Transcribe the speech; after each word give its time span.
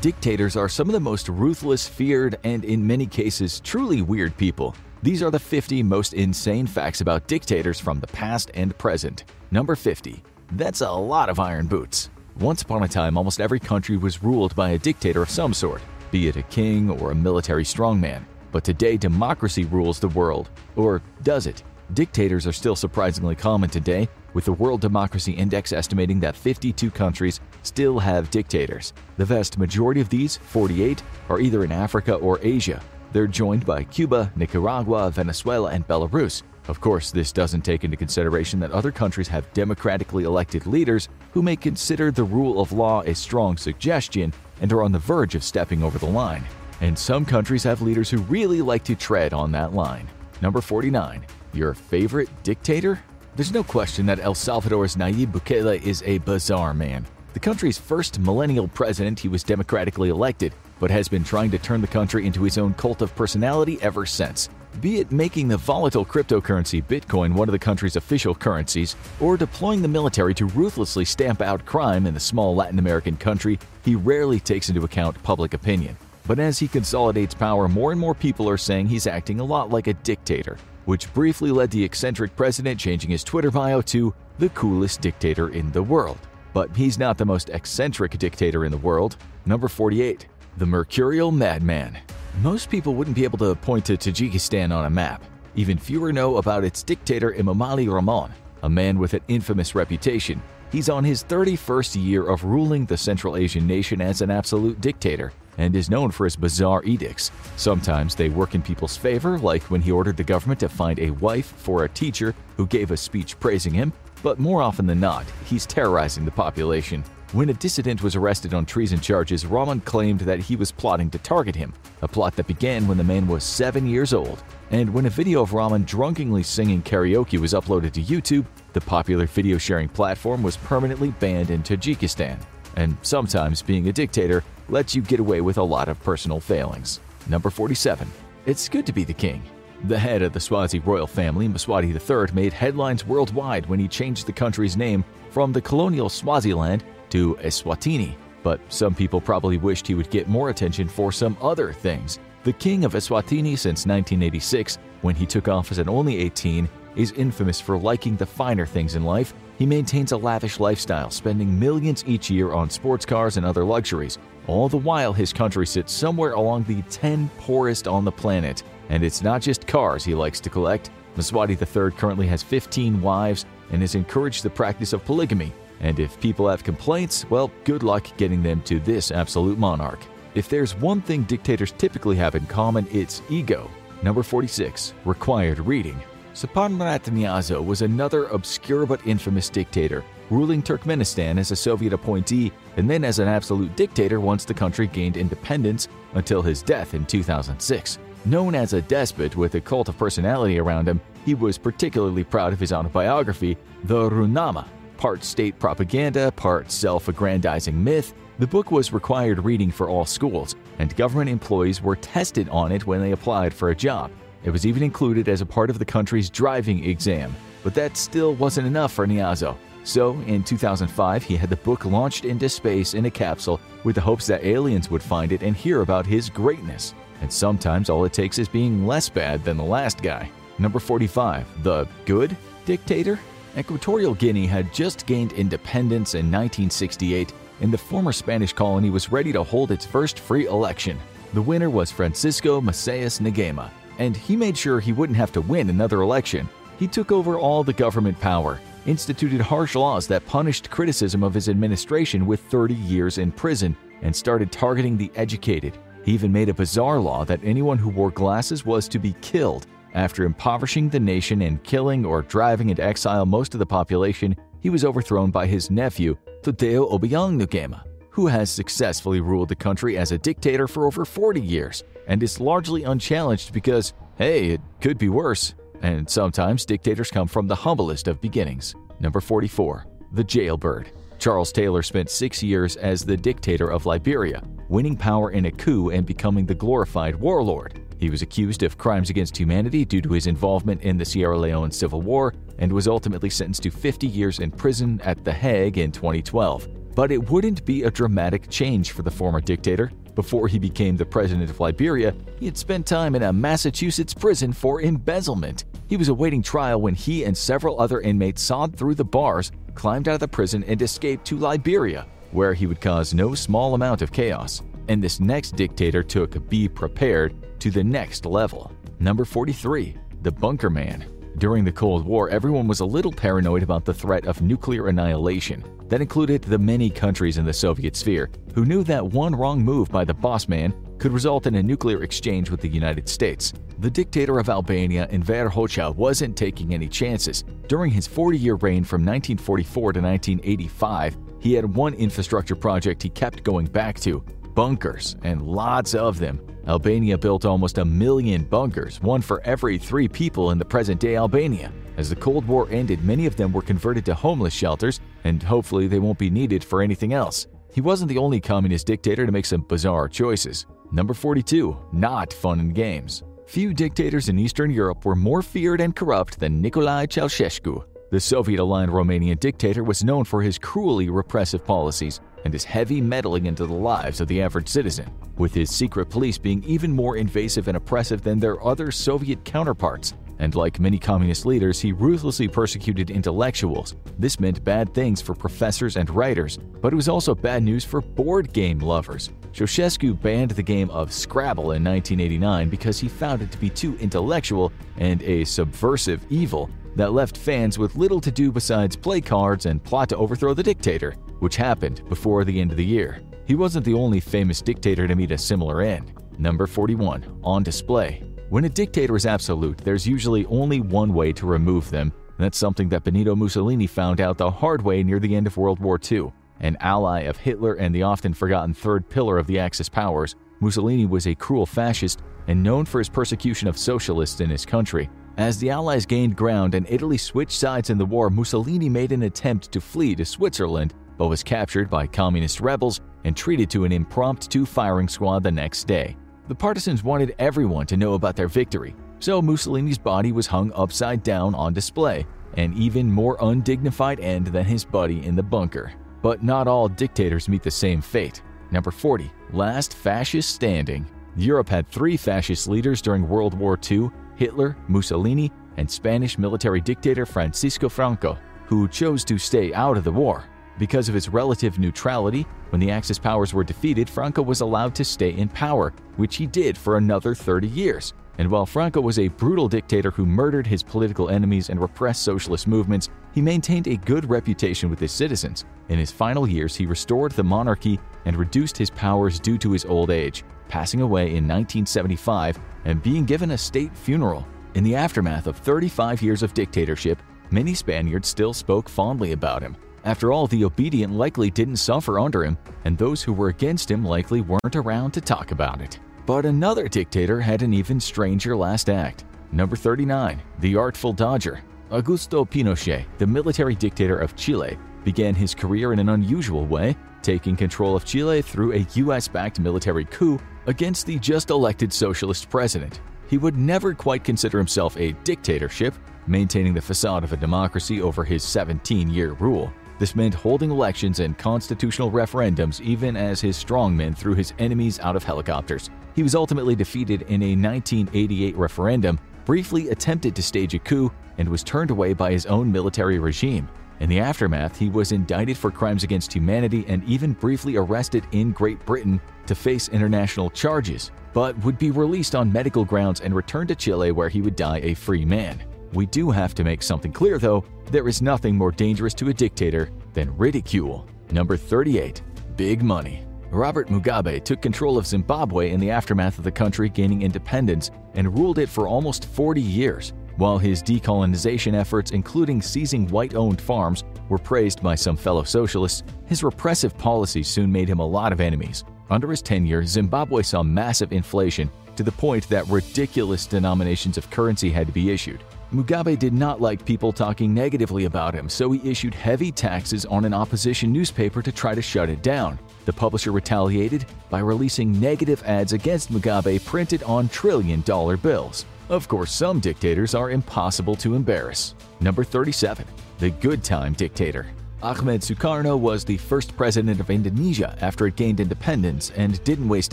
Dictators 0.00 0.56
are 0.56 0.68
some 0.70 0.88
of 0.88 0.94
the 0.94 1.00
most 1.00 1.28
ruthless, 1.28 1.86
feared, 1.86 2.38
and 2.42 2.64
in 2.64 2.86
many 2.86 3.04
cases, 3.04 3.60
truly 3.60 4.00
weird 4.00 4.34
people. 4.38 4.74
These 5.02 5.22
are 5.22 5.30
the 5.30 5.38
50 5.38 5.82
most 5.82 6.14
insane 6.14 6.66
facts 6.66 7.02
about 7.02 7.26
dictators 7.26 7.78
from 7.78 8.00
the 8.00 8.06
past 8.06 8.50
and 8.54 8.76
present. 8.78 9.24
Number 9.50 9.76
50. 9.76 10.22
That's 10.52 10.80
a 10.80 10.90
lot 10.90 11.28
of 11.28 11.38
iron 11.38 11.66
boots. 11.66 12.08
Once 12.38 12.62
upon 12.62 12.82
a 12.82 12.88
time, 12.88 13.18
almost 13.18 13.42
every 13.42 13.60
country 13.60 13.98
was 13.98 14.22
ruled 14.22 14.56
by 14.56 14.70
a 14.70 14.78
dictator 14.78 15.20
of 15.20 15.28
some 15.28 15.52
sort, 15.52 15.82
be 16.10 16.28
it 16.28 16.36
a 16.36 16.42
king 16.44 16.88
or 16.88 17.10
a 17.10 17.14
military 17.14 17.64
strongman. 17.64 18.24
But 18.52 18.64
today, 18.64 18.96
democracy 18.96 19.66
rules 19.66 20.00
the 20.00 20.08
world. 20.08 20.48
Or 20.76 21.02
does 21.24 21.46
it? 21.46 21.62
Dictators 21.92 22.46
are 22.46 22.52
still 22.52 22.74
surprisingly 22.74 23.34
common 23.34 23.68
today, 23.68 24.08
with 24.34 24.44
the 24.44 24.52
World 24.52 24.80
Democracy 24.80 25.32
Index 25.32 25.72
estimating 25.72 26.20
that 26.20 26.36
52 26.36 26.90
countries 26.90 27.40
still 27.62 27.98
have 27.98 28.30
dictators. 28.30 28.92
The 29.16 29.24
vast 29.24 29.58
majority 29.58 30.00
of 30.00 30.08
these, 30.08 30.36
48, 30.36 31.02
are 31.28 31.40
either 31.40 31.64
in 31.64 31.72
Africa 31.72 32.14
or 32.14 32.38
Asia. 32.42 32.82
They're 33.12 33.26
joined 33.26 33.66
by 33.66 33.84
Cuba, 33.84 34.32
Nicaragua, 34.36 35.10
Venezuela, 35.10 35.70
and 35.70 35.86
Belarus. 35.86 36.42
Of 36.68 36.80
course, 36.80 37.10
this 37.10 37.32
doesn't 37.32 37.62
take 37.62 37.82
into 37.82 37.96
consideration 37.96 38.60
that 38.60 38.70
other 38.70 38.92
countries 38.92 39.26
have 39.28 39.52
democratically 39.52 40.24
elected 40.24 40.66
leaders 40.66 41.08
who 41.32 41.42
may 41.42 41.56
consider 41.56 42.10
the 42.10 42.22
rule 42.22 42.60
of 42.60 42.70
law 42.70 43.02
a 43.02 43.14
strong 43.14 43.56
suggestion 43.56 44.32
and 44.60 44.72
are 44.72 44.82
on 44.82 44.92
the 44.92 44.98
verge 44.98 45.34
of 45.34 45.42
stepping 45.42 45.82
over 45.82 45.98
the 45.98 46.06
line. 46.06 46.44
And 46.80 46.96
some 46.96 47.24
countries 47.24 47.64
have 47.64 47.82
leaders 47.82 48.08
who 48.08 48.18
really 48.18 48.62
like 48.62 48.84
to 48.84 48.94
tread 48.94 49.32
on 49.32 49.50
that 49.52 49.74
line. 49.74 50.08
Number 50.40 50.60
49. 50.60 51.26
Your 51.52 51.74
favorite 51.74 52.28
dictator? 52.44 53.02
There's 53.40 53.54
no 53.54 53.64
question 53.64 54.04
that 54.04 54.20
El 54.20 54.34
Salvador's 54.34 54.96
Nayib 54.96 55.32
Bukele 55.32 55.82
is 55.82 56.02
a 56.04 56.18
bizarre 56.18 56.74
man. 56.74 57.06
The 57.32 57.40
country's 57.40 57.78
first 57.78 58.18
millennial 58.18 58.68
president, 58.68 59.18
he 59.18 59.28
was 59.28 59.42
democratically 59.42 60.10
elected, 60.10 60.52
but 60.78 60.90
has 60.90 61.08
been 61.08 61.24
trying 61.24 61.50
to 61.52 61.58
turn 61.58 61.80
the 61.80 61.86
country 61.86 62.26
into 62.26 62.42
his 62.42 62.58
own 62.58 62.74
cult 62.74 63.00
of 63.00 63.16
personality 63.16 63.78
ever 63.80 64.04
since. 64.04 64.50
Be 64.82 65.00
it 65.00 65.10
making 65.10 65.48
the 65.48 65.56
volatile 65.56 66.04
cryptocurrency 66.04 66.84
Bitcoin 66.84 67.32
one 67.32 67.48
of 67.48 67.52
the 67.52 67.58
country's 67.58 67.96
official 67.96 68.34
currencies, 68.34 68.94
or 69.20 69.38
deploying 69.38 69.80
the 69.80 69.88
military 69.88 70.34
to 70.34 70.44
ruthlessly 70.44 71.06
stamp 71.06 71.40
out 71.40 71.64
crime 71.64 72.06
in 72.06 72.12
the 72.12 72.20
small 72.20 72.54
Latin 72.54 72.78
American 72.78 73.16
country, 73.16 73.58
he 73.86 73.94
rarely 73.94 74.38
takes 74.38 74.68
into 74.68 74.84
account 74.84 75.16
public 75.22 75.54
opinion. 75.54 75.96
But 76.26 76.40
as 76.40 76.58
he 76.58 76.68
consolidates 76.68 77.32
power, 77.32 77.68
more 77.68 77.90
and 77.90 77.98
more 77.98 78.14
people 78.14 78.50
are 78.50 78.58
saying 78.58 78.88
he's 78.88 79.06
acting 79.06 79.40
a 79.40 79.44
lot 79.44 79.70
like 79.70 79.86
a 79.86 79.94
dictator, 79.94 80.58
which 80.84 81.12
briefly 81.12 81.50
led 81.50 81.70
the 81.70 81.84
eccentric 81.84 82.34
president 82.36 82.78
changing 82.78 83.10
his 83.10 83.24
Twitter 83.24 83.50
bio 83.50 83.80
to 83.82 84.14
the 84.38 84.48
coolest 84.50 85.00
dictator 85.00 85.50
in 85.50 85.70
the 85.72 85.82
world. 85.82 86.18
But 86.52 86.74
he's 86.74 86.98
not 86.98 87.18
the 87.18 87.24
most 87.24 87.50
eccentric 87.50 88.18
dictator 88.18 88.64
in 88.64 88.72
the 88.72 88.78
world. 88.78 89.16
Number 89.46 89.68
48. 89.68 90.26
The 90.56 90.66
Mercurial 90.66 91.30
Madman. 91.30 91.98
Most 92.42 92.70
people 92.70 92.94
wouldn't 92.94 93.16
be 93.16 93.24
able 93.24 93.38
to 93.38 93.54
point 93.54 93.84
to 93.86 93.96
Tajikistan 93.96 94.74
on 94.74 94.86
a 94.86 94.90
map. 94.90 95.22
Even 95.56 95.78
fewer 95.78 96.12
know 96.12 96.36
about 96.36 96.64
its 96.64 96.82
dictator 96.82 97.32
Emomali 97.32 97.86
Rahmon, 97.86 98.30
a 98.62 98.68
man 98.68 98.98
with 98.98 99.14
an 99.14 99.20
infamous 99.28 99.74
reputation. 99.74 100.42
He's 100.70 100.88
on 100.88 101.02
his 101.02 101.24
31st 101.24 102.02
year 102.02 102.28
of 102.28 102.44
ruling 102.44 102.86
the 102.86 102.96
Central 102.96 103.36
Asian 103.36 103.66
nation 103.66 104.00
as 104.00 104.22
an 104.22 104.30
absolute 104.30 104.80
dictator 104.80 105.32
and 105.60 105.76
is 105.76 105.90
known 105.90 106.10
for 106.10 106.24
his 106.24 106.36
bizarre 106.36 106.82
edicts. 106.84 107.30
Sometimes 107.56 108.14
they 108.14 108.30
work 108.30 108.54
in 108.54 108.62
people's 108.62 108.96
favor, 108.96 109.38
like 109.38 109.62
when 109.64 109.82
he 109.82 109.92
ordered 109.92 110.16
the 110.16 110.24
government 110.24 110.58
to 110.60 110.68
find 110.68 110.98
a 110.98 111.10
wife 111.10 111.52
for 111.58 111.84
a 111.84 111.88
teacher 111.88 112.34
who 112.56 112.66
gave 112.66 112.90
a 112.90 112.96
speech 112.96 113.38
praising 113.38 113.74
him, 113.74 113.92
but 114.22 114.38
more 114.38 114.62
often 114.62 114.86
than 114.86 115.00
not, 115.00 115.26
he's 115.44 115.66
terrorizing 115.66 116.24
the 116.24 116.30
population. 116.30 117.04
When 117.32 117.50
a 117.50 117.54
dissident 117.54 118.02
was 118.02 118.16
arrested 118.16 118.54
on 118.54 118.66
treason 118.66 119.00
charges, 119.00 119.44
Rahmon 119.44 119.84
claimed 119.84 120.20
that 120.20 120.40
he 120.40 120.56
was 120.56 120.72
plotting 120.72 121.10
to 121.10 121.18
target 121.18 121.54
him, 121.54 121.72
a 122.02 122.08
plot 122.08 122.34
that 122.36 122.48
began 122.48 122.88
when 122.88 122.98
the 122.98 123.04
man 123.04 123.28
was 123.28 123.44
seven 123.44 123.86
years 123.86 124.12
old. 124.12 124.42
And 124.72 124.92
when 124.92 125.06
a 125.06 125.10
video 125.10 125.42
of 125.42 125.50
Rahmon 125.50 125.86
drunkenly 125.86 126.42
singing 126.42 126.82
karaoke 126.82 127.38
was 127.38 127.52
uploaded 127.52 127.92
to 127.92 128.02
YouTube, 128.02 128.46
the 128.72 128.80
popular 128.80 129.26
video 129.26 129.58
sharing 129.58 129.88
platform 129.88 130.42
was 130.42 130.56
permanently 130.56 131.10
banned 131.20 131.50
in 131.50 131.62
Tajikistan. 131.62 132.36
And 132.76 132.96
sometimes 133.02 133.62
being 133.62 133.88
a 133.88 133.92
dictator 133.92 134.42
lets 134.70 134.94
you 134.94 135.02
get 135.02 135.20
away 135.20 135.40
with 135.40 135.58
a 135.58 135.62
lot 135.62 135.88
of 135.88 136.02
personal 136.02 136.40
failings. 136.40 137.00
Number 137.28 137.50
47. 137.50 138.10
It's 138.46 138.68
good 138.68 138.86
to 138.86 138.92
be 138.92 139.04
the 139.04 139.12
king. 139.12 139.42
The 139.84 139.98
head 139.98 140.22
of 140.22 140.32
the 140.32 140.40
Swazi 140.40 140.78
royal 140.78 141.06
family, 141.06 141.48
Mswati 141.48 141.92
III, 141.92 142.34
made 142.34 142.52
headlines 142.52 143.06
worldwide 143.06 143.66
when 143.66 143.80
he 143.80 143.88
changed 143.88 144.26
the 144.26 144.32
country's 144.32 144.76
name 144.76 145.04
from 145.30 145.52
the 145.52 145.60
colonial 145.60 146.08
Swaziland 146.08 146.84
to 147.10 147.34
Eswatini. 147.36 148.14
But 148.42 148.60
some 148.68 148.94
people 148.94 149.20
probably 149.20 149.58
wished 149.58 149.86
he 149.86 149.94
would 149.94 150.10
get 150.10 150.28
more 150.28 150.50
attention 150.50 150.88
for 150.88 151.12
some 151.12 151.36
other 151.40 151.72
things. 151.72 152.18
The 152.44 152.52
king 152.52 152.84
of 152.84 152.94
Eswatini 152.94 153.58
since 153.58 153.86
1986, 153.86 154.78
when 155.02 155.14
he 155.14 155.26
took 155.26 155.48
office 155.48 155.78
at 155.78 155.88
only 155.88 156.18
18, 156.18 156.68
is 156.96 157.12
infamous 157.12 157.60
for 157.60 157.78
liking 157.78 158.16
the 158.16 158.26
finer 158.26 158.66
things 158.66 158.94
in 158.94 159.04
life. 159.04 159.34
He 159.58 159.66
maintains 159.66 160.12
a 160.12 160.16
lavish 160.16 160.58
lifestyle, 160.58 161.10
spending 161.10 161.58
millions 161.58 162.04
each 162.06 162.30
year 162.30 162.52
on 162.52 162.70
sports 162.70 163.04
cars 163.06 163.36
and 163.36 163.44
other 163.46 163.64
luxuries. 163.64 164.18
All 164.50 164.68
the 164.68 164.78
while, 164.78 165.12
his 165.12 165.32
country 165.32 165.64
sits 165.64 165.92
somewhere 165.92 166.32
along 166.32 166.64
the 166.64 166.82
10 166.90 167.30
poorest 167.38 167.86
on 167.86 168.04
the 168.04 168.10
planet. 168.10 168.64
And 168.88 169.04
it's 169.04 169.22
not 169.22 169.42
just 169.42 169.64
cars 169.64 170.04
he 170.04 170.12
likes 170.12 170.40
to 170.40 170.50
collect. 170.50 170.90
Mswati 171.16 171.50
III 171.50 171.92
currently 171.92 172.26
has 172.26 172.42
15 172.42 173.00
wives 173.00 173.46
and 173.70 173.80
has 173.80 173.94
encouraged 173.94 174.42
the 174.42 174.50
practice 174.50 174.92
of 174.92 175.04
polygamy. 175.04 175.52
And 175.78 176.00
if 176.00 176.18
people 176.18 176.48
have 176.48 176.64
complaints, 176.64 177.24
well, 177.30 177.52
good 177.62 177.84
luck 177.84 178.08
getting 178.16 178.42
them 178.42 178.60
to 178.62 178.80
this 178.80 179.12
absolute 179.12 179.56
monarch. 179.56 180.00
If 180.34 180.48
there's 180.48 180.74
one 180.74 181.00
thing 181.00 181.22
dictators 181.22 181.70
typically 181.78 182.16
have 182.16 182.34
in 182.34 182.44
common, 182.46 182.88
it's 182.90 183.22
ego. 183.30 183.70
Number 184.02 184.24
46. 184.24 184.94
Required 185.04 185.60
reading. 185.60 186.02
Saparmurat 186.34 187.64
was 187.64 187.82
another 187.82 188.24
obscure 188.26 188.86
but 188.86 189.06
infamous 189.06 189.48
dictator, 189.48 190.04
ruling 190.28 190.62
Turkmenistan 190.62 191.38
as 191.38 191.50
a 191.50 191.56
Soviet 191.56 191.92
appointee 191.92 192.52
and 192.80 192.88
then 192.88 193.04
as 193.04 193.18
an 193.18 193.28
absolute 193.28 193.76
dictator 193.76 194.20
once 194.20 194.46
the 194.46 194.54
country 194.54 194.86
gained 194.86 195.18
independence 195.18 195.86
until 196.14 196.40
his 196.40 196.62
death 196.62 196.94
in 196.94 197.04
2006. 197.04 197.98
Known 198.24 198.54
as 198.54 198.72
a 198.72 198.80
despot 198.80 199.36
with 199.36 199.54
a 199.54 199.60
cult 199.60 199.90
of 199.90 199.98
personality 199.98 200.58
around 200.58 200.88
him, 200.88 200.98
he 201.26 201.34
was 201.34 201.58
particularly 201.58 202.24
proud 202.24 202.54
of 202.54 202.58
his 202.58 202.72
autobiography, 202.72 203.58
The 203.84 204.08
Ruhnama. 204.08 204.66
part 204.96 205.22
state 205.24 205.58
propaganda, 205.58 206.32
part 206.32 206.70
self 206.70 207.08
aggrandizing 207.08 207.84
myth. 207.84 208.14
The 208.38 208.46
book 208.46 208.70
was 208.70 208.94
required 208.94 209.44
reading 209.44 209.70
for 209.70 209.90
all 209.90 210.06
schools, 210.06 210.56
and 210.78 210.96
government 210.96 211.28
employees 211.28 211.82
were 211.82 211.96
tested 211.96 212.48
on 212.48 212.72
it 212.72 212.86
when 212.86 213.02
they 213.02 213.12
applied 213.12 213.52
for 213.52 213.68
a 213.68 213.76
job. 213.76 214.10
It 214.42 214.50
was 214.50 214.64
even 214.64 214.82
included 214.82 215.28
as 215.28 215.42
a 215.42 215.46
part 215.46 215.68
of 215.68 215.78
the 215.78 215.84
country's 215.84 216.30
driving 216.30 216.82
exam. 216.82 217.36
But 217.62 217.74
that 217.74 217.98
still 217.98 218.34
wasn't 218.36 218.66
enough 218.66 218.94
for 218.94 219.06
Niyazi. 219.06 219.54
So, 219.84 220.20
in 220.26 220.44
2005, 220.44 221.22
he 221.22 221.36
had 221.36 221.50
the 221.50 221.56
book 221.56 221.84
launched 221.84 222.24
into 222.24 222.48
space 222.48 222.94
in 222.94 223.06
a 223.06 223.10
capsule 223.10 223.60
with 223.82 223.94
the 223.94 224.00
hopes 224.00 224.26
that 224.26 224.44
aliens 224.44 224.90
would 224.90 225.02
find 225.02 225.32
it 225.32 225.42
and 225.42 225.56
hear 225.56 225.80
about 225.80 226.06
his 226.06 226.28
greatness. 226.28 226.94
And 227.22 227.32
sometimes 227.32 227.90
all 227.90 228.04
it 228.04 228.12
takes 228.12 228.38
is 228.38 228.48
being 228.48 228.86
less 228.86 229.08
bad 229.08 229.44
than 229.44 229.56
the 229.56 229.64
last 229.64 230.02
guy. 230.02 230.30
Number 230.58 230.78
45. 230.78 231.62
The 231.62 231.88
Good 232.04 232.36
Dictator? 232.66 233.18
Equatorial 233.56 234.14
Guinea 234.14 234.46
had 234.46 234.72
just 234.72 235.06
gained 235.06 235.32
independence 235.32 236.14
in 236.14 236.26
1968, 236.26 237.32
and 237.60 237.72
the 237.72 237.78
former 237.78 238.12
Spanish 238.12 238.52
colony 238.52 238.90
was 238.90 239.10
ready 239.10 239.32
to 239.32 239.42
hold 239.42 239.72
its 239.72 239.84
first 239.84 240.20
free 240.20 240.46
election. 240.46 240.98
The 241.34 241.42
winner 241.42 241.70
was 241.70 241.90
Francisco 241.90 242.60
Macias 242.60 243.18
Nguema, 243.18 243.70
and 243.98 244.16
he 244.16 244.36
made 244.36 244.56
sure 244.56 244.80
he 244.80 244.92
wouldn't 244.92 245.16
have 245.16 245.32
to 245.32 245.40
win 245.40 245.68
another 245.68 246.02
election. 246.02 246.48
He 246.78 246.86
took 246.86 247.10
over 247.10 247.38
all 247.38 247.64
the 247.64 247.72
government 247.72 248.18
power, 248.20 248.60
instituted 248.86 249.40
harsh 249.40 249.74
laws 249.74 250.06
that 250.06 250.26
punished 250.26 250.70
criticism 250.70 251.22
of 251.22 251.34
his 251.34 251.48
administration 251.48 252.26
with 252.26 252.40
30 252.40 252.74
years 252.74 253.18
in 253.18 253.32
prison, 253.32 253.76
and 254.02 254.14
started 254.14 254.50
targeting 254.50 254.96
the 254.96 255.10
educated. 255.14 255.76
He 256.04 256.12
even 256.12 256.32
made 256.32 256.48
a 256.48 256.54
bizarre 256.54 256.98
law 256.98 257.24
that 257.26 257.40
anyone 257.44 257.78
who 257.78 257.90
wore 257.90 258.10
glasses 258.10 258.64
was 258.64 258.88
to 258.88 258.98
be 258.98 259.14
killed. 259.20 259.66
After 259.94 260.24
impoverishing 260.24 260.88
the 260.88 261.00
nation 261.00 261.42
and 261.42 261.62
killing 261.64 262.06
or 262.06 262.22
driving 262.22 262.70
into 262.70 262.82
exile 262.82 263.26
most 263.26 263.54
of 263.54 263.58
the 263.58 263.66
population, 263.66 264.36
he 264.60 264.70
was 264.70 264.84
overthrown 264.84 265.30
by 265.30 265.46
his 265.46 265.70
nephew, 265.70 266.16
Tadeu 266.42 266.90
Obiang 266.90 267.40
Nguema, 267.40 267.82
who 268.10 268.26
has 268.26 268.50
successfully 268.50 269.20
ruled 269.20 269.48
the 269.48 269.56
country 269.56 269.98
as 269.98 270.12
a 270.12 270.18
dictator 270.18 270.68
for 270.68 270.86
over 270.86 271.04
40 271.04 271.40
years 271.40 271.82
and 272.06 272.22
is 272.22 272.40
largely 272.40 272.84
unchallenged 272.84 273.52
because, 273.52 273.92
hey, 274.16 274.50
it 274.50 274.60
could 274.80 274.98
be 274.98 275.08
worse. 275.08 275.54
And 275.82 276.08
sometimes 276.08 276.64
dictators 276.64 277.10
come 277.10 277.28
from 277.28 277.46
the 277.46 277.54
humblest 277.54 278.08
of 278.08 278.20
beginnings. 278.20 278.74
Number 278.98 279.20
44. 279.20 279.86
The 280.12 280.24
Jailbird. 280.24 280.90
Charles 281.18 281.52
Taylor 281.52 281.82
spent 281.82 282.08
six 282.08 282.42
years 282.42 282.76
as 282.76 283.04
the 283.04 283.16
dictator 283.16 283.70
of 283.70 283.84
Liberia, 283.84 284.42
winning 284.68 284.96
power 284.96 285.30
in 285.30 285.46
a 285.46 285.50
coup 285.50 285.90
and 285.90 286.06
becoming 286.06 286.46
the 286.46 286.54
glorified 286.54 287.14
warlord. 287.14 287.78
He 287.98 288.08
was 288.08 288.22
accused 288.22 288.62
of 288.62 288.78
crimes 288.78 289.10
against 289.10 289.36
humanity 289.36 289.84
due 289.84 290.00
to 290.00 290.12
his 290.12 290.26
involvement 290.26 290.80
in 290.80 290.96
the 290.96 291.04
Sierra 291.04 291.38
Leone 291.38 291.70
Civil 291.70 292.00
War 292.00 292.34
and 292.58 292.72
was 292.72 292.88
ultimately 292.88 293.28
sentenced 293.28 293.62
to 293.64 293.70
50 293.70 294.06
years 294.06 294.38
in 294.40 294.50
prison 294.50 294.98
at 295.04 295.22
The 295.22 295.32
Hague 295.32 295.76
in 295.76 295.92
2012. 295.92 296.68
But 296.94 297.12
it 297.12 297.30
wouldn't 297.30 297.66
be 297.66 297.82
a 297.82 297.90
dramatic 297.90 298.48
change 298.48 298.92
for 298.92 299.02
the 299.02 299.10
former 299.10 299.42
dictator. 299.42 299.92
Before 300.14 300.48
he 300.48 300.58
became 300.58 300.96
the 300.96 301.06
president 301.06 301.50
of 301.50 301.60
Liberia, 301.60 302.14
he 302.38 302.46
had 302.46 302.58
spent 302.58 302.86
time 302.86 303.14
in 303.14 303.22
a 303.22 303.32
Massachusetts 303.32 304.12
prison 304.12 304.52
for 304.52 304.82
embezzlement. 304.82 305.64
He 305.88 305.96
was 305.96 306.08
awaiting 306.08 306.42
trial 306.42 306.80
when 306.80 306.94
he 306.94 307.24
and 307.24 307.36
several 307.36 307.80
other 307.80 308.00
inmates 308.00 308.42
sawed 308.42 308.76
through 308.76 308.96
the 308.96 309.04
bars, 309.04 309.52
climbed 309.74 310.08
out 310.08 310.14
of 310.14 310.20
the 310.20 310.28
prison, 310.28 310.64
and 310.64 310.80
escaped 310.82 311.24
to 311.26 311.38
Liberia, 311.38 312.06
where 312.32 312.54
he 312.54 312.66
would 312.66 312.80
cause 312.80 313.14
no 313.14 313.34
small 313.34 313.74
amount 313.74 314.02
of 314.02 314.12
chaos. 314.12 314.62
And 314.88 315.02
this 315.02 315.20
next 315.20 315.56
dictator 315.56 316.02
took 316.02 316.48
Be 316.48 316.68
Prepared 316.68 317.60
to 317.60 317.70
the 317.70 317.84
next 317.84 318.26
level. 318.26 318.72
Number 318.98 319.24
43. 319.24 319.96
The 320.22 320.32
Bunker 320.32 320.70
Man. 320.70 321.19
During 321.40 321.64
the 321.64 321.72
Cold 321.72 322.04
War, 322.04 322.28
everyone 322.28 322.68
was 322.68 322.80
a 322.80 322.84
little 322.84 323.10
paranoid 323.10 323.62
about 323.62 323.86
the 323.86 323.94
threat 323.94 324.26
of 324.26 324.42
nuclear 324.42 324.88
annihilation. 324.88 325.64
That 325.88 326.02
included 326.02 326.42
the 326.42 326.58
many 326.58 326.90
countries 326.90 327.38
in 327.38 327.46
the 327.46 327.52
Soviet 327.54 327.96
sphere 327.96 328.30
who 328.54 328.66
knew 328.66 328.84
that 328.84 329.02
one 329.02 329.34
wrong 329.34 329.64
move 329.64 329.90
by 329.90 330.04
the 330.04 330.12
boss 330.12 330.48
man 330.48 330.74
could 330.98 331.12
result 331.12 331.46
in 331.46 331.54
a 331.54 331.62
nuclear 331.62 332.02
exchange 332.02 332.50
with 332.50 332.60
the 332.60 332.68
United 332.68 333.08
States. 333.08 333.54
The 333.78 333.90
dictator 333.90 334.38
of 334.38 334.50
Albania, 334.50 335.08
Enver 335.10 335.48
Hoxha, 335.48 335.96
wasn't 335.96 336.36
taking 336.36 336.74
any 336.74 336.88
chances. 336.88 337.42
During 337.68 337.90
his 337.90 338.06
40-year 338.06 338.56
reign 338.56 338.84
from 338.84 339.00
1944 339.00 339.94
to 339.94 340.00
1985, 340.02 341.16
he 341.38 341.54
had 341.54 341.74
one 341.74 341.94
infrastructure 341.94 342.54
project 342.54 343.02
he 343.02 343.08
kept 343.08 343.44
going 343.44 343.64
back 343.64 343.98
to, 344.00 344.22
bunkers, 344.54 345.16
and 345.22 345.42
lots 345.42 345.94
of 345.94 346.18
them. 346.18 346.40
Albania 346.68 347.16
built 347.16 347.44
almost 347.44 347.78
a 347.78 347.84
million 347.84 348.44
bunkers, 348.44 349.00
one 349.02 349.22
for 349.22 349.40
every 349.44 349.78
three 349.78 350.08
people 350.08 350.50
in 350.50 350.58
the 350.58 350.64
present-day 350.64 351.16
Albania. 351.16 351.72
As 351.96 352.10
the 352.10 352.16
Cold 352.16 352.46
War 352.46 352.68
ended, 352.70 353.04
many 353.04 353.26
of 353.26 353.36
them 353.36 353.52
were 353.52 353.62
converted 353.62 354.04
to 354.06 354.14
homeless 354.14 354.54
shelters, 354.54 355.00
and 355.24 355.42
hopefully 355.42 355.88
they 355.88 355.98
won't 355.98 356.18
be 356.18 356.30
needed 356.30 356.62
for 356.62 356.82
anything 356.82 357.12
else. 357.12 357.46
He 357.72 357.80
wasn't 357.80 358.08
the 358.08 358.18
only 358.18 358.40
communist 358.40 358.86
dictator 358.86 359.26
to 359.26 359.32
make 359.32 359.46
some 359.46 359.62
bizarre 359.62 360.08
choices. 360.08 360.66
Number 360.92 361.14
42. 361.14 361.76
Not 361.92 362.32
fun 362.32 362.60
and 362.60 362.74
games. 362.74 363.22
Few 363.46 363.74
dictators 363.74 364.28
in 364.28 364.38
Eastern 364.38 364.70
Europe 364.70 365.04
were 365.04 365.16
more 365.16 365.42
feared 365.42 365.80
and 365.80 365.94
corrupt 365.94 366.38
than 366.38 366.62
Nicolae 366.62 367.06
Ceausescu. 367.08 367.84
The 368.10 368.20
Soviet-aligned 368.20 368.90
Romanian 368.90 369.38
dictator 369.38 369.84
was 369.84 370.02
known 370.02 370.24
for 370.24 370.42
his 370.42 370.58
cruelly 370.58 371.10
repressive 371.10 371.64
policies 371.64 372.20
and 372.44 372.52
his 372.52 372.64
heavy 372.64 373.00
meddling 373.00 373.46
into 373.46 373.66
the 373.66 373.72
lives 373.72 374.20
of 374.20 374.28
the 374.28 374.40
average 374.42 374.68
citizen, 374.68 375.10
with 375.36 375.54
his 375.54 375.70
secret 375.70 376.06
police 376.06 376.38
being 376.38 376.62
even 376.64 376.92
more 376.92 377.16
invasive 377.16 377.68
and 377.68 377.76
oppressive 377.76 378.22
than 378.22 378.38
their 378.38 378.62
other 378.64 378.90
Soviet 378.90 379.44
counterparts. 379.44 380.14
And 380.38 380.54
like 380.54 380.80
many 380.80 380.98
communist 380.98 381.44
leaders, 381.44 381.80
he 381.80 381.92
ruthlessly 381.92 382.48
persecuted 382.48 383.10
intellectuals. 383.10 383.94
This 384.18 384.40
meant 384.40 384.64
bad 384.64 384.94
things 384.94 385.20
for 385.20 385.34
professors 385.34 385.96
and 385.96 386.08
writers, 386.08 386.58
but 386.80 386.94
it 386.94 386.96
was 386.96 387.10
also 387.10 387.34
bad 387.34 387.62
news 387.62 387.84
for 387.84 388.00
board 388.00 388.52
game 388.54 388.78
lovers. 388.78 389.28
Ceausescu 389.52 390.18
banned 390.20 390.52
the 390.52 390.62
game 390.62 390.88
of 390.90 391.12
Scrabble 391.12 391.72
in 391.72 391.84
1989 391.84 392.70
because 392.70 392.98
he 392.98 393.08
found 393.08 393.42
it 393.42 393.52
to 393.52 393.58
be 393.58 393.68
too 393.68 393.98
intellectual 393.98 394.72
and 394.96 395.20
a 395.22 395.44
subversive 395.44 396.24
evil 396.30 396.70
that 396.96 397.12
left 397.12 397.36
fans 397.36 397.78
with 397.78 397.96
little 397.96 398.20
to 398.20 398.30
do 398.30 398.50
besides 398.50 398.96
play 398.96 399.20
cards 399.20 399.66
and 399.66 399.82
plot 399.82 400.08
to 400.08 400.16
overthrow 400.16 400.54
the 400.54 400.62
dictator, 400.62 401.14
which 401.40 401.56
happened 401.56 402.08
before 402.08 402.44
the 402.44 402.60
end 402.60 402.70
of 402.70 402.76
the 402.76 402.84
year. 402.84 403.20
He 403.46 403.54
wasn't 403.54 403.84
the 403.84 403.94
only 403.94 404.20
famous 404.20 404.62
dictator 404.62 405.08
to 405.08 405.14
meet 405.14 405.32
a 405.32 405.38
similar 405.38 405.82
end. 405.82 406.12
Number 406.38 406.66
41. 406.66 407.40
On 407.42 407.62
display. 407.62 408.22
When 408.48 408.64
a 408.64 408.68
dictator 408.68 409.16
is 409.16 409.26
absolute, 409.26 409.78
there's 409.78 410.06
usually 410.06 410.46
only 410.46 410.80
one 410.80 411.12
way 411.12 411.32
to 411.32 411.46
remove 411.46 411.90
them. 411.90 412.12
and 412.28 412.44
That's 412.44 412.58
something 412.58 412.88
that 412.90 413.04
Benito 413.04 413.36
Mussolini 413.36 413.86
found 413.86 414.20
out 414.20 414.38
the 414.38 414.50
hard 414.50 414.82
way 414.82 415.02
near 415.02 415.18
the 415.18 415.34
end 415.34 415.46
of 415.46 415.56
World 415.56 415.80
War 415.80 416.00
II. 416.10 416.32
An 416.60 416.76
ally 416.80 417.20
of 417.20 417.36
Hitler 417.36 417.74
and 417.74 417.94
the 417.94 418.02
often 418.02 418.34
forgotten 418.34 418.74
third 418.74 419.08
pillar 419.08 419.38
of 419.38 419.46
the 419.46 419.58
Axis 419.58 419.88
powers, 419.88 420.36
Mussolini 420.60 421.06
was 421.06 421.26
a 421.26 421.34
cruel 421.34 421.64
fascist 421.64 422.20
and 422.48 422.62
known 422.62 422.84
for 422.84 422.98
his 422.98 423.08
persecution 423.08 423.68
of 423.68 423.78
socialists 423.78 424.40
in 424.40 424.50
his 424.50 424.66
country. 424.66 425.08
As 425.36 425.58
the 425.58 425.70
Allies 425.70 426.04
gained 426.04 426.36
ground 426.36 426.74
and 426.74 426.86
Italy 426.90 427.16
switched 427.16 427.58
sides 427.58 427.88
in 427.88 427.98
the 427.98 428.04
war, 428.04 428.30
Mussolini 428.30 428.88
made 428.88 429.12
an 429.12 429.22
attempt 429.22 429.72
to 429.72 429.80
flee 429.80 430.14
to 430.16 430.24
Switzerland, 430.24 430.92
but 431.20 431.28
was 431.28 431.42
captured 431.42 431.90
by 431.90 432.06
communist 432.06 432.62
rebels 432.62 433.02
and 433.24 433.36
treated 433.36 433.68
to 433.68 433.84
an 433.84 433.92
impromptu 433.92 434.64
firing 434.64 435.06
squad 435.06 435.42
the 435.42 435.52
next 435.52 435.84
day. 435.84 436.16
The 436.48 436.54
partisans 436.54 437.04
wanted 437.04 437.34
everyone 437.38 437.84
to 437.88 437.98
know 437.98 438.14
about 438.14 438.36
their 438.36 438.48
victory, 438.48 438.96
so 439.18 439.42
Mussolini's 439.42 439.98
body 439.98 440.32
was 440.32 440.46
hung 440.46 440.72
upside 440.72 441.22
down 441.22 441.54
on 441.54 441.74
display, 441.74 442.26
an 442.56 442.72
even 442.72 443.12
more 443.12 443.36
undignified 443.42 444.18
end 444.20 444.46
than 444.46 444.64
his 444.64 444.82
buddy 444.82 445.22
in 445.26 445.36
the 445.36 445.42
bunker. 445.42 445.92
But 446.22 446.42
not 446.42 446.66
all 446.66 446.88
dictators 446.88 447.50
meet 447.50 447.62
the 447.62 447.70
same 447.70 448.00
fate. 448.00 448.40
Number 448.70 448.90
40. 448.90 449.30
Last 449.52 449.92
fascist 449.92 450.54
standing. 450.54 451.06
Europe 451.36 451.68
had 451.68 451.86
three 451.86 452.16
fascist 452.16 452.66
leaders 452.66 453.02
during 453.02 453.28
World 453.28 453.52
War 453.52 453.78
II 453.90 454.08
Hitler, 454.36 454.74
Mussolini, 454.88 455.52
and 455.76 455.90
Spanish 455.90 456.38
military 456.38 456.80
dictator 456.80 457.26
Francisco 457.26 457.90
Franco, 457.90 458.38
who 458.64 458.88
chose 458.88 459.22
to 459.26 459.36
stay 459.36 459.74
out 459.74 459.98
of 459.98 460.04
the 460.04 460.10
war. 460.10 460.46
Because 460.80 461.10
of 461.10 461.14
his 461.14 461.28
relative 461.28 461.78
neutrality, 461.78 462.46
when 462.70 462.80
the 462.80 462.90
Axis 462.90 463.18
powers 463.18 463.52
were 463.52 463.62
defeated, 463.62 464.08
Franco 464.08 464.40
was 464.40 464.62
allowed 464.62 464.94
to 464.94 465.04
stay 465.04 465.28
in 465.28 465.50
power, 465.50 465.92
which 466.16 466.36
he 466.36 466.46
did 466.46 466.78
for 466.78 466.96
another 466.96 467.34
30 467.34 467.68
years. 467.68 468.14
And 468.38 468.50
while 468.50 468.64
Franco 468.64 469.02
was 469.02 469.18
a 469.18 469.28
brutal 469.28 469.68
dictator 469.68 470.10
who 470.10 470.24
murdered 470.24 470.66
his 470.66 470.82
political 470.82 471.28
enemies 471.28 471.68
and 471.68 471.78
repressed 471.78 472.22
socialist 472.22 472.66
movements, 472.66 473.10
he 473.34 473.42
maintained 473.42 473.88
a 473.88 473.98
good 473.98 474.30
reputation 474.30 474.88
with 474.88 474.98
his 474.98 475.12
citizens. 475.12 475.66
In 475.90 475.98
his 475.98 476.10
final 476.10 476.48
years, 476.48 476.74
he 476.74 476.86
restored 476.86 477.32
the 477.32 477.44
monarchy 477.44 478.00
and 478.24 478.34
reduced 478.34 478.78
his 478.78 478.88
powers 478.88 479.38
due 479.38 479.58
to 479.58 479.72
his 479.72 479.84
old 479.84 480.10
age, 480.10 480.44
passing 480.68 481.02
away 481.02 481.24
in 481.24 481.46
1975 481.46 482.58
and 482.86 483.02
being 483.02 483.26
given 483.26 483.50
a 483.50 483.58
state 483.58 483.94
funeral. 483.94 484.46
In 484.74 484.82
the 484.82 484.96
aftermath 484.96 485.46
of 485.46 485.58
35 485.58 486.22
years 486.22 486.42
of 486.42 486.54
dictatorship, 486.54 487.22
many 487.50 487.74
Spaniards 487.74 488.28
still 488.28 488.54
spoke 488.54 488.88
fondly 488.88 489.32
about 489.32 489.60
him. 489.60 489.76
After 490.04 490.32
all, 490.32 490.46
the 490.46 490.64
obedient 490.64 491.12
likely 491.12 491.50
didn't 491.50 491.76
suffer 491.76 492.18
under 492.18 492.44
him, 492.44 492.56
and 492.84 492.96
those 492.96 493.22
who 493.22 493.32
were 493.32 493.48
against 493.48 493.90
him 493.90 494.04
likely 494.04 494.40
weren't 494.40 494.76
around 494.76 495.10
to 495.12 495.20
talk 495.20 495.50
about 495.50 495.80
it. 495.80 495.98
But 496.26 496.46
another 496.46 496.88
dictator 496.88 497.40
had 497.40 497.62
an 497.62 497.74
even 497.74 498.00
stranger 498.00 498.56
last 498.56 498.88
act. 498.88 499.24
Number 499.52 499.76
39. 499.76 500.40
The 500.60 500.76
Artful 500.76 501.12
Dodger. 501.12 501.62
Augusto 501.90 502.48
Pinochet, 502.48 503.04
the 503.18 503.26
military 503.26 503.74
dictator 503.74 504.16
of 504.16 504.36
Chile, 504.36 504.78
began 505.04 505.34
his 505.34 505.54
career 505.54 505.92
in 505.92 505.98
an 505.98 506.10
unusual 506.10 506.64
way, 506.64 506.96
taking 507.20 507.56
control 507.56 507.96
of 507.96 508.04
Chile 508.04 508.42
through 508.42 508.72
a 508.72 508.86
US-backed 508.94 509.60
military 509.60 510.04
coup 510.04 510.38
against 510.66 511.04
the 511.04 511.18
just 511.18 511.50
elected 511.50 511.92
socialist 511.92 512.48
president. 512.48 513.00
He 513.28 513.38
would 513.38 513.56
never 513.56 513.92
quite 513.92 514.24
consider 514.24 514.56
himself 514.56 514.96
a 514.96 515.12
dictatorship, 515.24 515.94
maintaining 516.26 516.74
the 516.74 516.80
facade 516.80 517.24
of 517.24 517.32
a 517.32 517.36
democracy 517.36 518.00
over 518.00 518.24
his 518.24 518.44
17-year 518.44 519.32
rule. 519.34 519.72
This 520.00 520.16
meant 520.16 520.32
holding 520.32 520.70
elections 520.70 521.20
and 521.20 521.36
constitutional 521.36 522.10
referendums 522.10 522.80
even 522.80 523.18
as 523.18 523.38
his 523.38 523.62
strongmen 523.62 524.16
threw 524.16 524.34
his 524.34 524.54
enemies 524.58 524.98
out 525.00 525.14
of 525.14 525.24
helicopters. 525.24 525.90
He 526.16 526.22
was 526.22 526.34
ultimately 526.34 526.74
defeated 526.74 527.20
in 527.28 527.42
a 527.42 527.54
1988 527.54 528.56
referendum, 528.56 529.20
briefly 529.44 529.90
attempted 529.90 530.34
to 530.34 530.42
stage 530.42 530.72
a 530.72 530.78
coup, 530.78 531.12
and 531.36 531.46
was 531.46 531.62
turned 531.62 531.90
away 531.90 532.14
by 532.14 532.32
his 532.32 532.46
own 532.46 532.72
military 532.72 533.18
regime. 533.18 533.68
In 534.00 534.08
the 534.08 534.20
aftermath, 534.20 534.78
he 534.78 534.88
was 534.88 535.12
indicted 535.12 535.58
for 535.58 535.70
crimes 535.70 536.02
against 536.02 536.32
humanity 536.32 536.86
and 536.88 537.04
even 537.04 537.34
briefly 537.34 537.76
arrested 537.76 538.24
in 538.32 538.52
Great 538.52 538.82
Britain 538.86 539.20
to 539.44 539.54
face 539.54 539.90
international 539.90 540.48
charges, 540.48 541.10
but 541.34 541.58
would 541.62 541.78
be 541.78 541.90
released 541.90 542.34
on 542.34 542.50
medical 542.50 542.86
grounds 542.86 543.20
and 543.20 543.36
returned 543.36 543.68
to 543.68 543.74
Chile 543.74 544.12
where 544.12 544.30
he 544.30 544.40
would 544.40 544.56
die 544.56 544.80
a 544.82 544.94
free 544.94 545.26
man. 545.26 545.62
We 545.92 546.06
do 546.06 546.30
have 546.30 546.54
to 546.54 546.64
make 546.64 546.82
something 546.82 547.12
clear 547.12 547.38
though, 547.38 547.64
there 547.90 548.08
is 548.08 548.22
nothing 548.22 548.56
more 548.56 548.70
dangerous 548.70 549.14
to 549.14 549.28
a 549.28 549.34
dictator 549.34 549.90
than 550.12 550.36
ridicule. 550.36 551.06
Number 551.32 551.56
38. 551.56 552.22
Big 552.56 552.82
Money 552.82 553.26
Robert 553.50 553.88
Mugabe 553.88 554.44
took 554.44 554.62
control 554.62 554.96
of 554.96 555.06
Zimbabwe 555.06 555.70
in 555.70 555.80
the 555.80 555.90
aftermath 555.90 556.38
of 556.38 556.44
the 556.44 556.52
country 556.52 556.88
gaining 556.88 557.22
independence 557.22 557.90
and 558.14 558.38
ruled 558.38 558.58
it 558.58 558.68
for 558.68 558.86
almost 558.86 559.24
40 559.24 559.60
years. 559.60 560.12
While 560.36 560.56
his 560.56 560.82
decolonization 560.82 561.74
efforts, 561.74 562.12
including 562.12 562.62
seizing 562.62 563.08
white-owned 563.08 563.60
farms, 563.60 564.04
were 564.28 564.38
praised 564.38 564.82
by 564.82 564.94
some 564.94 565.16
fellow 565.16 565.42
socialists, 565.42 566.04
his 566.26 566.44
repressive 566.44 566.96
policies 566.96 567.48
soon 567.48 567.72
made 567.72 567.88
him 567.88 567.98
a 567.98 568.06
lot 568.06 568.32
of 568.32 568.40
enemies. 568.40 568.84
Under 569.10 569.28
his 569.28 569.42
tenure, 569.42 569.84
Zimbabwe 569.84 570.42
saw 570.42 570.62
massive 570.62 571.12
inflation 571.12 571.68
to 571.96 572.04
the 572.04 572.12
point 572.12 572.48
that 572.48 572.68
ridiculous 572.68 573.46
denominations 573.46 574.16
of 574.16 574.30
currency 574.30 574.70
had 574.70 574.86
to 574.86 574.92
be 574.92 575.10
issued. 575.10 575.42
Mugabe 575.72 576.18
did 576.18 576.32
not 576.32 576.60
like 576.60 576.84
people 576.84 577.12
talking 577.12 577.54
negatively 577.54 578.06
about 578.06 578.34
him, 578.34 578.48
so 578.48 578.72
he 578.72 578.90
issued 578.90 579.14
heavy 579.14 579.52
taxes 579.52 580.04
on 580.04 580.24
an 580.24 580.34
opposition 580.34 580.92
newspaper 580.92 581.42
to 581.42 581.52
try 581.52 581.76
to 581.76 581.82
shut 581.82 582.08
it 582.08 582.22
down. 582.22 582.58
The 582.86 582.92
publisher 582.92 583.30
retaliated 583.30 584.04
by 584.30 584.40
releasing 584.40 584.98
negative 584.98 585.44
ads 585.44 585.72
against 585.72 586.10
Mugabe 586.12 586.64
printed 586.64 587.04
on 587.04 587.28
trillion 587.28 587.82
dollar 587.82 588.16
bills. 588.16 588.66
Of 588.88 589.06
course, 589.06 589.30
some 589.32 589.60
dictators 589.60 590.12
are 590.12 590.32
impossible 590.32 590.96
to 590.96 591.14
embarrass. 591.14 591.76
Number 592.00 592.24
37. 592.24 592.84
The 593.18 593.30
Good 593.30 593.62
Time 593.62 593.92
Dictator 593.92 594.48
Ahmed 594.82 595.20
Sukarno 595.20 595.78
was 595.78 596.04
the 596.04 596.16
first 596.16 596.56
president 596.56 597.00
of 597.00 597.10
Indonesia 597.10 597.76
after 597.82 598.06
it 598.06 598.16
gained 598.16 598.40
independence 598.40 599.10
and 599.14 599.42
didn't 599.44 599.68
waste 599.68 599.92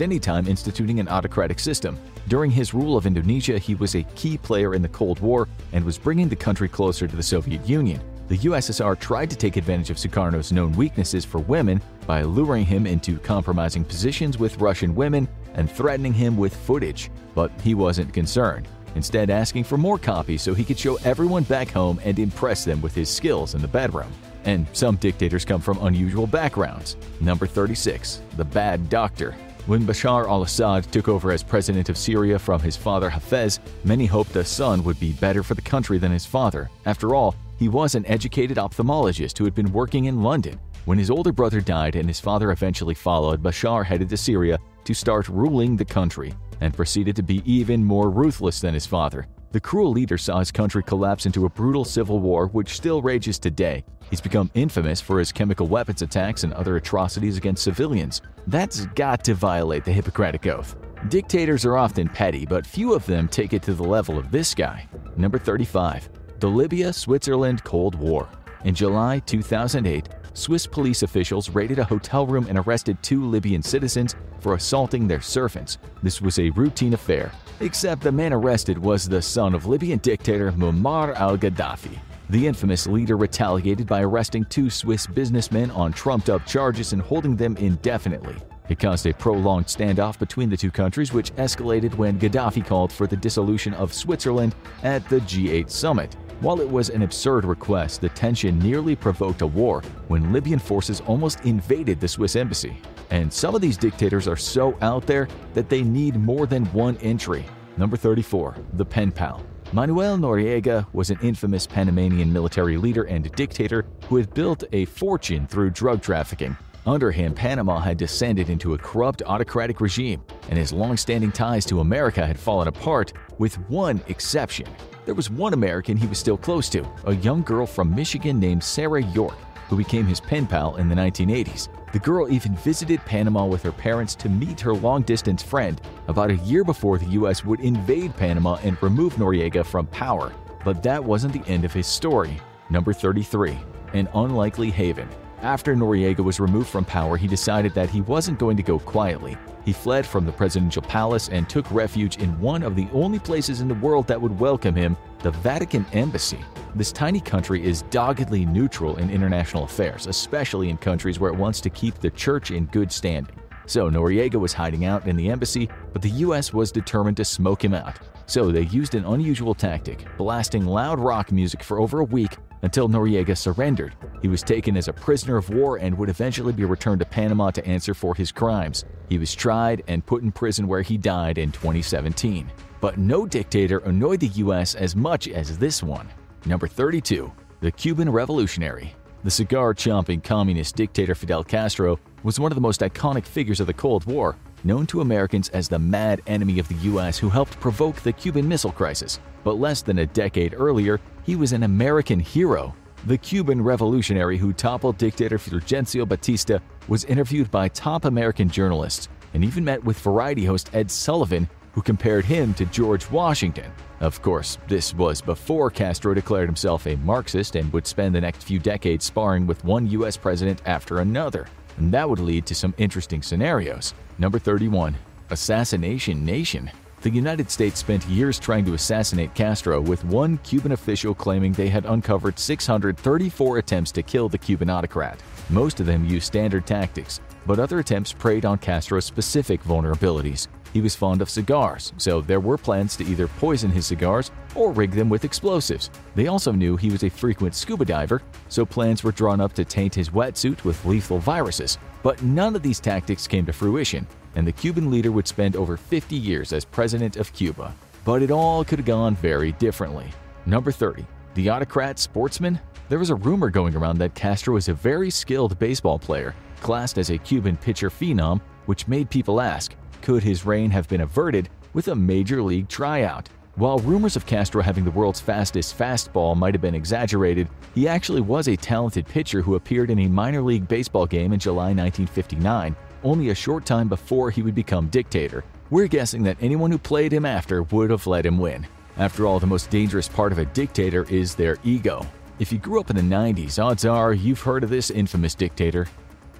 any 0.00 0.18
time 0.18 0.48
instituting 0.48 0.98
an 0.98 1.08
autocratic 1.08 1.58
system. 1.58 1.98
During 2.28 2.50
his 2.50 2.72
rule 2.72 2.96
of 2.96 3.04
Indonesia, 3.04 3.58
he 3.58 3.74
was 3.74 3.94
a 3.94 4.02
key 4.14 4.38
player 4.38 4.74
in 4.74 4.80
the 4.80 4.88
Cold 4.88 5.20
War 5.20 5.46
and 5.74 5.84
was 5.84 5.98
bringing 5.98 6.30
the 6.30 6.36
country 6.36 6.70
closer 6.70 7.06
to 7.06 7.16
the 7.16 7.22
Soviet 7.22 7.68
Union. 7.68 8.00
The 8.28 8.38
USSR 8.38 8.98
tried 8.98 9.28
to 9.28 9.36
take 9.36 9.58
advantage 9.58 9.90
of 9.90 9.98
Sukarno's 9.98 10.52
known 10.52 10.72
weaknesses 10.72 11.22
for 11.22 11.40
women 11.40 11.82
by 12.06 12.22
luring 12.22 12.64
him 12.64 12.86
into 12.86 13.18
compromising 13.18 13.84
positions 13.84 14.38
with 14.38 14.56
Russian 14.56 14.94
women 14.94 15.28
and 15.52 15.70
threatening 15.70 16.14
him 16.14 16.34
with 16.38 16.56
footage, 16.56 17.10
but 17.34 17.50
he 17.60 17.74
wasn't 17.74 18.14
concerned 18.14 18.66
instead 18.94 19.30
asking 19.30 19.64
for 19.64 19.76
more 19.76 19.98
copies 19.98 20.42
so 20.42 20.54
he 20.54 20.64
could 20.64 20.78
show 20.78 20.96
everyone 21.04 21.44
back 21.44 21.70
home 21.70 22.00
and 22.04 22.18
impress 22.18 22.64
them 22.64 22.80
with 22.80 22.94
his 22.94 23.08
skills 23.08 23.54
in 23.54 23.62
the 23.62 23.68
bedroom. 23.68 24.12
And 24.44 24.66
some 24.72 24.96
dictators 24.96 25.44
come 25.44 25.60
from 25.60 25.84
unusual 25.84 26.26
backgrounds. 26.26 26.96
Number 27.20 27.46
36. 27.46 28.22
The 28.36 28.44
Bad 28.44 28.88
Doctor. 28.88 29.34
When 29.66 29.82
Bashar 29.82 30.26
al 30.26 30.42
Assad 30.42 30.90
took 30.90 31.08
over 31.08 31.30
as 31.30 31.42
president 31.42 31.90
of 31.90 31.98
Syria 31.98 32.38
from 32.38 32.60
his 32.60 32.76
father 32.76 33.10
Hafez, 33.10 33.58
many 33.84 34.06
hoped 34.06 34.32
the 34.32 34.44
son 34.44 34.82
would 34.84 34.98
be 34.98 35.12
better 35.12 35.42
for 35.42 35.54
the 35.54 35.60
country 35.60 35.98
than 35.98 36.10
his 36.10 36.24
father. 36.24 36.70
After 36.86 37.14
all, 37.14 37.34
he 37.58 37.68
was 37.68 37.94
an 37.94 38.06
educated 38.06 38.56
ophthalmologist 38.56 39.36
who 39.36 39.44
had 39.44 39.54
been 39.54 39.72
working 39.72 40.06
in 40.06 40.22
London. 40.22 40.58
When 40.86 40.96
his 40.96 41.10
older 41.10 41.32
brother 41.32 41.60
died 41.60 41.96
and 41.96 42.08
his 42.08 42.18
father 42.18 42.50
eventually 42.50 42.94
followed, 42.94 43.42
Bashar 43.42 43.84
headed 43.84 44.08
to 44.08 44.16
Syria 44.16 44.58
to 44.84 44.94
start 44.94 45.28
ruling 45.28 45.76
the 45.76 45.84
country 45.84 46.32
and 46.60 46.74
proceeded 46.74 47.16
to 47.16 47.22
be 47.22 47.42
even 47.44 47.84
more 47.84 48.10
ruthless 48.10 48.60
than 48.60 48.74
his 48.74 48.86
father. 48.86 49.26
The 49.50 49.60
cruel 49.60 49.92
leader 49.92 50.18
saw 50.18 50.40
his 50.40 50.52
country 50.52 50.82
collapse 50.82 51.24
into 51.24 51.46
a 51.46 51.50
brutal 51.50 51.84
civil 51.84 52.18
war 52.18 52.48
which 52.48 52.76
still 52.76 53.00
rages 53.00 53.38
today. 53.38 53.84
He's 54.10 54.20
become 54.20 54.50
infamous 54.54 55.00
for 55.00 55.18
his 55.18 55.32
chemical 55.32 55.66
weapons 55.66 56.02
attacks 56.02 56.44
and 56.44 56.52
other 56.52 56.76
atrocities 56.76 57.36
against 57.36 57.64
civilians. 57.64 58.20
That's 58.46 58.86
got 58.86 59.24
to 59.24 59.34
violate 59.34 59.84
the 59.84 59.92
Hippocratic 59.92 60.46
Oath. 60.46 60.76
Dictators 61.08 61.64
are 61.64 61.76
often 61.76 62.08
petty, 62.08 62.44
but 62.44 62.66
few 62.66 62.92
of 62.92 63.06
them 63.06 63.28
take 63.28 63.52
it 63.52 63.62
to 63.62 63.74
the 63.74 63.84
level 63.84 64.18
of 64.18 64.30
this 64.30 64.54
guy. 64.54 64.86
Number 65.16 65.38
35. 65.38 66.08
The 66.40 66.48
Libya 66.48 66.92
Switzerland 66.92 67.64
Cold 67.64 67.94
War. 67.94 68.28
In 68.64 68.74
July 68.74 69.20
2008, 69.20 70.08
Swiss 70.38 70.68
police 70.68 71.02
officials 71.02 71.50
raided 71.50 71.80
a 71.80 71.84
hotel 71.84 72.24
room 72.24 72.46
and 72.48 72.58
arrested 72.58 72.96
two 73.02 73.24
Libyan 73.24 73.60
citizens 73.60 74.14
for 74.38 74.54
assaulting 74.54 75.08
their 75.08 75.20
servants. 75.20 75.78
This 76.00 76.22
was 76.22 76.38
a 76.38 76.50
routine 76.50 76.94
affair, 76.94 77.32
except 77.58 78.02
the 78.02 78.12
man 78.12 78.32
arrested 78.32 78.78
was 78.78 79.08
the 79.08 79.20
son 79.20 79.52
of 79.52 79.66
Libyan 79.66 79.98
dictator 79.98 80.52
Muammar 80.52 81.16
al-Gaddafi. 81.16 81.98
The 82.30 82.46
infamous 82.46 82.86
leader 82.86 83.16
retaliated 83.16 83.88
by 83.88 84.02
arresting 84.02 84.44
two 84.44 84.70
Swiss 84.70 85.08
businessmen 85.08 85.72
on 85.72 85.92
trumped-up 85.92 86.46
charges 86.46 86.92
and 86.92 87.02
holding 87.02 87.34
them 87.34 87.56
indefinitely. 87.56 88.36
It 88.68 88.78
caused 88.78 89.06
a 89.06 89.14
prolonged 89.14 89.66
standoff 89.66 90.20
between 90.20 90.50
the 90.50 90.56
two 90.56 90.70
countries, 90.70 91.12
which 91.12 91.34
escalated 91.34 91.96
when 91.96 92.16
Gaddafi 92.16 92.64
called 92.64 92.92
for 92.92 93.08
the 93.08 93.16
dissolution 93.16 93.74
of 93.74 93.92
Switzerland 93.92 94.54
at 94.84 95.08
the 95.08 95.18
G8 95.20 95.68
summit. 95.68 96.16
While 96.40 96.60
it 96.60 96.70
was 96.70 96.88
an 96.90 97.02
absurd 97.02 97.44
request, 97.44 98.00
the 98.00 98.10
tension 98.10 98.60
nearly 98.60 98.94
provoked 98.94 99.42
a 99.42 99.46
war 99.46 99.82
when 100.06 100.32
Libyan 100.32 100.60
forces 100.60 101.00
almost 101.00 101.44
invaded 101.44 101.98
the 101.98 102.06
Swiss 102.06 102.36
embassy. 102.36 102.76
And 103.10 103.32
some 103.32 103.56
of 103.56 103.60
these 103.60 103.76
dictators 103.76 104.28
are 104.28 104.36
so 104.36 104.78
out 104.80 105.04
there 105.04 105.26
that 105.54 105.68
they 105.68 105.82
need 105.82 106.14
more 106.14 106.46
than 106.46 106.64
one 106.66 106.96
entry. 106.98 107.44
Number 107.76 107.96
34. 107.96 108.54
The 108.74 108.84
Pen 108.84 109.10
Pal 109.10 109.42
Manuel 109.72 110.16
Noriega 110.16 110.86
was 110.92 111.10
an 111.10 111.18
infamous 111.22 111.66
Panamanian 111.66 112.32
military 112.32 112.76
leader 112.76 113.02
and 113.02 113.30
dictator 113.32 113.84
who 114.08 114.16
had 114.16 114.32
built 114.32 114.62
a 114.72 114.84
fortune 114.84 115.44
through 115.44 115.70
drug 115.70 116.02
trafficking. 116.02 116.56
Under 116.86 117.10
him, 117.10 117.34
Panama 117.34 117.80
had 117.80 117.98
descended 117.98 118.48
into 118.48 118.74
a 118.74 118.78
corrupt 118.78 119.22
autocratic 119.26 119.80
regime, 119.80 120.22
and 120.48 120.56
his 120.56 120.72
long-standing 120.72 121.32
ties 121.32 121.66
to 121.66 121.80
America 121.80 122.24
had 122.24 122.38
fallen 122.38 122.68
apart, 122.68 123.12
with 123.38 123.56
one 123.68 124.00
exception. 124.06 124.68
There 125.08 125.14
was 125.14 125.30
one 125.30 125.54
American 125.54 125.96
he 125.96 126.06
was 126.06 126.18
still 126.18 126.36
close 126.36 126.68
to, 126.68 126.86
a 127.06 127.14
young 127.14 127.40
girl 127.40 127.64
from 127.64 127.94
Michigan 127.94 128.38
named 128.38 128.62
Sarah 128.62 129.02
York, 129.02 129.38
who 129.70 129.78
became 129.78 130.04
his 130.06 130.20
pen 130.20 130.46
pal 130.46 130.76
in 130.76 130.86
the 130.86 130.94
1980s. 130.94 131.68
The 131.94 131.98
girl 131.98 132.30
even 132.30 132.54
visited 132.56 133.02
Panama 133.06 133.46
with 133.46 133.62
her 133.62 133.72
parents 133.72 134.14
to 134.16 134.28
meet 134.28 134.60
her 134.60 134.74
long 134.74 135.00
distance 135.00 135.42
friend 135.42 135.80
about 136.08 136.30
a 136.30 136.36
year 136.36 136.62
before 136.62 136.98
the 136.98 137.06
U.S. 137.06 137.42
would 137.42 137.60
invade 137.60 138.18
Panama 138.18 138.56
and 138.56 138.76
remove 138.82 139.14
Noriega 139.14 139.64
from 139.64 139.86
power. 139.86 140.30
But 140.62 140.82
that 140.82 141.02
wasn't 141.02 141.32
the 141.32 141.50
end 141.50 141.64
of 141.64 141.72
his 141.72 141.86
story. 141.86 142.38
Number 142.68 142.92
33 142.92 143.58
An 143.94 144.10
Unlikely 144.12 144.68
Haven. 144.70 145.08
After 145.42 145.76
Noriega 145.76 146.18
was 146.18 146.40
removed 146.40 146.68
from 146.68 146.84
power, 146.84 147.16
he 147.16 147.28
decided 147.28 147.72
that 147.74 147.90
he 147.90 148.00
wasn't 148.00 148.40
going 148.40 148.56
to 148.56 148.62
go 148.62 148.80
quietly. 148.80 149.38
He 149.64 149.72
fled 149.72 150.04
from 150.04 150.26
the 150.26 150.32
presidential 150.32 150.82
palace 150.82 151.28
and 151.28 151.48
took 151.48 151.70
refuge 151.70 152.16
in 152.16 152.40
one 152.40 152.64
of 152.64 152.74
the 152.74 152.88
only 152.92 153.20
places 153.20 153.60
in 153.60 153.68
the 153.68 153.74
world 153.74 154.08
that 154.08 154.20
would 154.20 154.36
welcome 154.40 154.74
him, 154.74 154.96
the 155.20 155.30
Vatican 155.30 155.86
Embassy. 155.92 156.40
This 156.74 156.90
tiny 156.90 157.20
country 157.20 157.64
is 157.64 157.82
doggedly 157.82 158.46
neutral 158.46 158.96
in 158.96 159.10
international 159.10 159.62
affairs, 159.62 160.08
especially 160.08 160.70
in 160.70 160.76
countries 160.76 161.20
where 161.20 161.32
it 161.32 161.38
wants 161.38 161.60
to 161.60 161.70
keep 161.70 161.94
the 161.98 162.10
church 162.10 162.50
in 162.50 162.66
good 162.66 162.90
standing. 162.90 163.38
So 163.66 163.88
Noriega 163.88 164.40
was 164.40 164.52
hiding 164.52 164.86
out 164.86 165.06
in 165.06 165.14
the 165.14 165.30
embassy, 165.30 165.68
but 165.92 166.02
the 166.02 166.10
US 166.10 166.52
was 166.52 166.72
determined 166.72 167.16
to 167.18 167.24
smoke 167.24 167.62
him 167.62 167.74
out. 167.74 167.96
So 168.26 168.50
they 168.50 168.62
used 168.62 168.96
an 168.96 169.04
unusual 169.04 169.54
tactic, 169.54 170.04
blasting 170.16 170.66
loud 170.66 170.98
rock 170.98 171.30
music 171.30 171.62
for 171.62 171.78
over 171.78 172.00
a 172.00 172.04
week 172.04 172.36
until 172.62 172.88
Noriega 172.88 173.36
surrendered. 173.36 173.94
He 174.22 174.28
was 174.28 174.42
taken 174.42 174.76
as 174.76 174.88
a 174.88 174.92
prisoner 174.92 175.36
of 175.36 175.50
war 175.50 175.76
and 175.76 175.96
would 175.96 176.08
eventually 176.08 176.52
be 176.52 176.64
returned 176.64 177.00
to 177.00 177.06
Panama 177.06 177.50
to 177.50 177.66
answer 177.66 177.94
for 177.94 178.14
his 178.14 178.32
crimes. 178.32 178.84
He 179.08 179.18
was 179.18 179.34
tried 179.34 179.82
and 179.88 180.04
put 180.04 180.22
in 180.22 180.32
prison 180.32 180.66
where 180.66 180.82
he 180.82 180.98
died 180.98 181.38
in 181.38 181.52
2017. 181.52 182.50
But 182.80 182.98
no 182.98 183.26
dictator 183.26 183.78
annoyed 183.78 184.20
the 184.20 184.28
US 184.28 184.74
as 184.74 184.94
much 184.94 185.28
as 185.28 185.58
this 185.58 185.82
one. 185.82 186.08
Number 186.46 186.68
32. 186.68 187.32
The 187.60 187.72
Cuban 187.72 188.08
Revolutionary 188.08 188.94
The 189.24 189.30
cigar-chomping 189.30 190.22
communist 190.22 190.76
dictator 190.76 191.14
Fidel 191.14 191.42
Castro 191.42 191.98
was 192.22 192.38
one 192.38 192.52
of 192.52 192.56
the 192.56 192.62
most 192.62 192.80
iconic 192.80 193.26
figures 193.26 193.60
of 193.60 193.66
the 193.66 193.72
Cold 193.72 194.04
War, 194.04 194.36
known 194.64 194.86
to 194.86 195.00
Americans 195.00 195.48
as 195.50 195.68
the 195.68 195.78
mad 195.78 196.20
enemy 196.26 196.58
of 196.58 196.68
the 196.68 196.74
US 196.92 197.18
who 197.18 197.28
helped 197.28 197.58
provoke 197.60 197.96
the 197.96 198.12
Cuban 198.12 198.46
Missile 198.46 198.72
Crisis. 198.72 199.18
But 199.44 199.58
less 199.58 199.82
than 199.82 199.98
a 199.98 200.06
decade 200.06 200.54
earlier, 200.56 201.00
he 201.28 201.36
was 201.36 201.52
an 201.52 201.64
American 201.64 202.18
hero. 202.18 202.74
The 203.04 203.18
Cuban 203.18 203.60
revolutionary 203.60 204.38
who 204.38 204.54
toppled 204.54 204.96
dictator 204.96 205.36
Fulgencio 205.36 206.08
Batista 206.08 206.58
was 206.88 207.04
interviewed 207.04 207.50
by 207.50 207.68
top 207.68 208.06
American 208.06 208.48
journalists 208.48 209.10
and 209.34 209.44
even 209.44 209.62
met 209.62 209.84
with 209.84 210.00
variety 210.00 210.46
host 210.46 210.70
Ed 210.72 210.90
Sullivan, 210.90 211.46
who 211.72 211.82
compared 211.82 212.24
him 212.24 212.54
to 212.54 212.64
George 212.64 213.10
Washington. 213.10 213.70
Of 214.00 214.22
course, 214.22 214.56
this 214.68 214.94
was 214.94 215.20
before 215.20 215.68
Castro 215.70 216.14
declared 216.14 216.48
himself 216.48 216.86
a 216.86 216.96
Marxist 216.96 217.56
and 217.56 217.70
would 217.74 217.86
spend 217.86 218.14
the 218.14 218.22
next 218.22 218.44
few 218.44 218.58
decades 218.58 219.04
sparring 219.04 219.46
with 219.46 219.62
one 219.64 219.86
US 219.88 220.16
president 220.16 220.62
after 220.64 221.00
another. 221.00 221.46
And 221.76 221.92
that 221.92 222.08
would 222.08 222.20
lead 222.20 222.46
to 222.46 222.54
some 222.54 222.72
interesting 222.78 223.20
scenarios. 223.20 223.92
Number 224.16 224.38
31. 224.38 224.96
Assassination 225.28 226.24
Nation 226.24 226.70
the 227.00 227.10
United 227.10 227.48
States 227.50 227.78
spent 227.78 228.04
years 228.06 228.40
trying 228.40 228.64
to 228.64 228.74
assassinate 228.74 229.34
Castro, 229.34 229.80
with 229.80 230.04
one 230.04 230.38
Cuban 230.38 230.72
official 230.72 231.14
claiming 231.14 231.52
they 231.52 231.68
had 231.68 231.86
uncovered 231.86 232.38
634 232.38 233.58
attempts 233.58 233.92
to 233.92 234.02
kill 234.02 234.28
the 234.28 234.38
Cuban 234.38 234.68
autocrat. 234.68 235.22
Most 235.48 235.78
of 235.78 235.86
them 235.86 236.04
used 236.04 236.26
standard 236.26 236.66
tactics, 236.66 237.20
but 237.46 237.60
other 237.60 237.78
attempts 237.78 238.12
preyed 238.12 238.44
on 238.44 238.58
Castro's 238.58 239.04
specific 239.04 239.62
vulnerabilities. 239.62 240.48
He 240.72 240.80
was 240.80 240.94
fond 240.94 241.22
of 241.22 241.30
cigars, 241.30 241.92
so 241.96 242.20
there 242.20 242.40
were 242.40 242.58
plans 242.58 242.96
to 242.96 243.04
either 243.04 243.28
poison 243.28 243.70
his 243.70 243.86
cigars 243.86 244.30
or 244.54 244.72
rig 244.72 244.90
them 244.90 245.08
with 245.08 245.24
explosives. 245.24 245.90
They 246.14 246.26
also 246.26 246.52
knew 246.52 246.76
he 246.76 246.90
was 246.90 247.04
a 247.04 247.08
frequent 247.08 247.54
scuba 247.54 247.84
diver, 247.84 248.22
so 248.48 248.66
plans 248.66 249.02
were 249.02 249.12
drawn 249.12 249.40
up 249.40 249.52
to 249.54 249.64
taint 249.64 249.94
his 249.94 250.10
wetsuit 250.10 250.64
with 250.64 250.84
lethal 250.84 251.20
viruses. 251.20 251.78
But 252.02 252.22
none 252.22 252.54
of 252.54 252.62
these 252.62 252.80
tactics 252.80 253.26
came 253.26 253.46
to 253.46 253.52
fruition, 253.52 254.06
and 254.38 254.46
the 254.46 254.52
Cuban 254.52 254.88
leader 254.88 255.10
would 255.10 255.26
spend 255.26 255.56
over 255.56 255.76
50 255.76 256.14
years 256.14 256.52
as 256.52 256.64
president 256.64 257.16
of 257.16 257.32
Cuba. 257.32 257.74
But 258.04 258.22
it 258.22 258.30
all 258.30 258.64
could 258.64 258.78
have 258.78 258.86
gone 258.86 259.16
very 259.16 259.50
differently. 259.52 260.06
Number 260.46 260.70
30. 260.70 261.04
The 261.34 261.50
autocrat 261.50 261.98
sportsman? 261.98 262.60
There 262.88 263.00
was 263.00 263.10
a 263.10 263.16
rumor 263.16 263.50
going 263.50 263.74
around 263.74 263.98
that 263.98 264.14
Castro 264.14 264.54
was 264.54 264.68
a 264.68 264.74
very 264.74 265.10
skilled 265.10 265.58
baseball 265.58 265.98
player, 265.98 266.36
classed 266.60 266.98
as 266.98 267.10
a 267.10 267.18
Cuban 267.18 267.56
pitcher 267.56 267.90
phenom, 267.90 268.40
which 268.66 268.86
made 268.86 269.10
people 269.10 269.40
ask, 269.40 269.74
could 270.02 270.22
his 270.22 270.46
reign 270.46 270.70
have 270.70 270.88
been 270.88 271.00
averted 271.00 271.48
with 271.74 271.88
a 271.88 271.94
major 271.96 272.40
league 272.40 272.68
tryout? 272.68 273.28
While 273.56 273.80
rumors 273.80 274.14
of 274.14 274.24
Castro 274.24 274.62
having 274.62 274.84
the 274.84 274.92
world's 274.92 275.20
fastest 275.20 275.76
fastball 275.76 276.36
might 276.36 276.54
have 276.54 276.62
been 276.62 276.76
exaggerated, 276.76 277.48
he 277.74 277.88
actually 277.88 278.20
was 278.20 278.46
a 278.46 278.56
talented 278.56 279.04
pitcher 279.08 279.42
who 279.42 279.56
appeared 279.56 279.90
in 279.90 279.98
a 279.98 280.08
minor 280.08 280.42
league 280.42 280.68
baseball 280.68 281.06
game 281.06 281.32
in 281.32 281.40
July 281.40 281.74
1959 281.74 282.76
only 283.04 283.30
a 283.30 283.34
short 283.34 283.64
time 283.64 283.88
before 283.88 284.30
he 284.30 284.42
would 284.42 284.54
become 284.54 284.88
dictator. 284.88 285.44
We're 285.70 285.86
guessing 285.86 286.22
that 286.24 286.38
anyone 286.40 286.70
who 286.70 286.78
played 286.78 287.12
him 287.12 287.24
after 287.26 287.62
would 287.64 287.90
have 287.90 288.06
let 288.06 288.24
him 288.24 288.38
win. 288.38 288.66
After 288.96 289.26
all, 289.26 289.38
the 289.38 289.46
most 289.46 289.70
dangerous 289.70 290.08
part 290.08 290.32
of 290.32 290.38
a 290.38 290.44
dictator 290.46 291.06
is 291.10 291.34
their 291.34 291.58
ego. 291.62 292.06
If 292.38 292.52
you 292.52 292.58
grew 292.58 292.80
up 292.80 292.90
in 292.90 292.96
the 292.96 293.02
90s, 293.02 293.62
odds 293.62 293.84
are 293.84 294.12
you've 294.12 294.42
heard 294.42 294.64
of 294.64 294.70
this 294.70 294.90
infamous 294.90 295.34
dictator. 295.34 295.86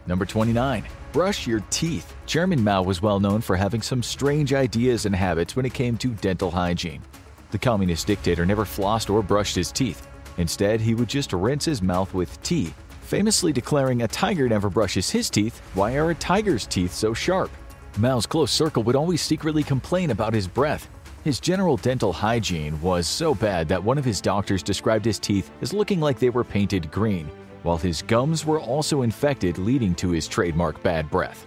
Number 0.06 0.24
29. 0.24 0.84
Brush 1.12 1.46
your 1.46 1.60
teeth. 1.70 2.14
Chairman 2.26 2.62
Mao 2.62 2.82
was 2.82 3.02
well 3.02 3.20
known 3.20 3.40
for 3.40 3.56
having 3.56 3.82
some 3.82 4.02
strange 4.02 4.52
ideas 4.52 5.06
and 5.06 5.14
habits 5.14 5.56
when 5.56 5.66
it 5.66 5.74
came 5.74 5.96
to 5.98 6.08
dental 6.08 6.50
hygiene. 6.50 7.02
The 7.50 7.58
communist 7.58 8.06
dictator 8.06 8.46
never 8.46 8.64
flossed 8.64 9.10
or 9.12 9.22
brushed 9.22 9.56
his 9.56 9.72
teeth. 9.72 10.06
Instead, 10.36 10.80
he 10.80 10.94
would 10.94 11.08
just 11.08 11.32
rinse 11.32 11.64
his 11.64 11.82
mouth 11.82 12.14
with 12.14 12.40
tea, 12.42 12.72
famously 13.08 13.54
declaring 13.54 14.02
a 14.02 14.08
tiger 14.08 14.46
never 14.50 14.68
brushes 14.68 15.08
his 15.08 15.30
teeth. 15.30 15.60
Why 15.72 15.96
are 15.96 16.10
a 16.10 16.14
tiger's 16.14 16.66
teeth 16.66 16.92
so 16.92 17.14
sharp? 17.14 17.50
Mao's 17.96 18.26
close 18.26 18.50
circle 18.50 18.82
would 18.82 18.96
always 18.96 19.22
secretly 19.22 19.62
complain 19.62 20.10
about 20.10 20.34
his 20.34 20.46
breath. 20.46 20.90
His 21.24 21.40
general 21.40 21.78
dental 21.78 22.12
hygiene 22.12 22.78
was 22.82 23.08
so 23.08 23.34
bad 23.34 23.66
that 23.68 23.82
one 23.82 23.96
of 23.96 24.04
his 24.04 24.20
doctors 24.20 24.62
described 24.62 25.06
his 25.06 25.18
teeth 25.18 25.50
as 25.62 25.72
looking 25.72 26.00
like 26.00 26.18
they 26.18 26.28
were 26.28 26.44
painted 26.44 26.90
green, 26.90 27.30
while 27.62 27.78
his 27.78 28.02
gums 28.02 28.44
were 28.44 28.60
also 28.60 29.00
infected, 29.00 29.56
leading 29.56 29.94
to 29.94 30.10
his 30.10 30.28
trademark 30.28 30.82
bad 30.82 31.10
breath. 31.10 31.46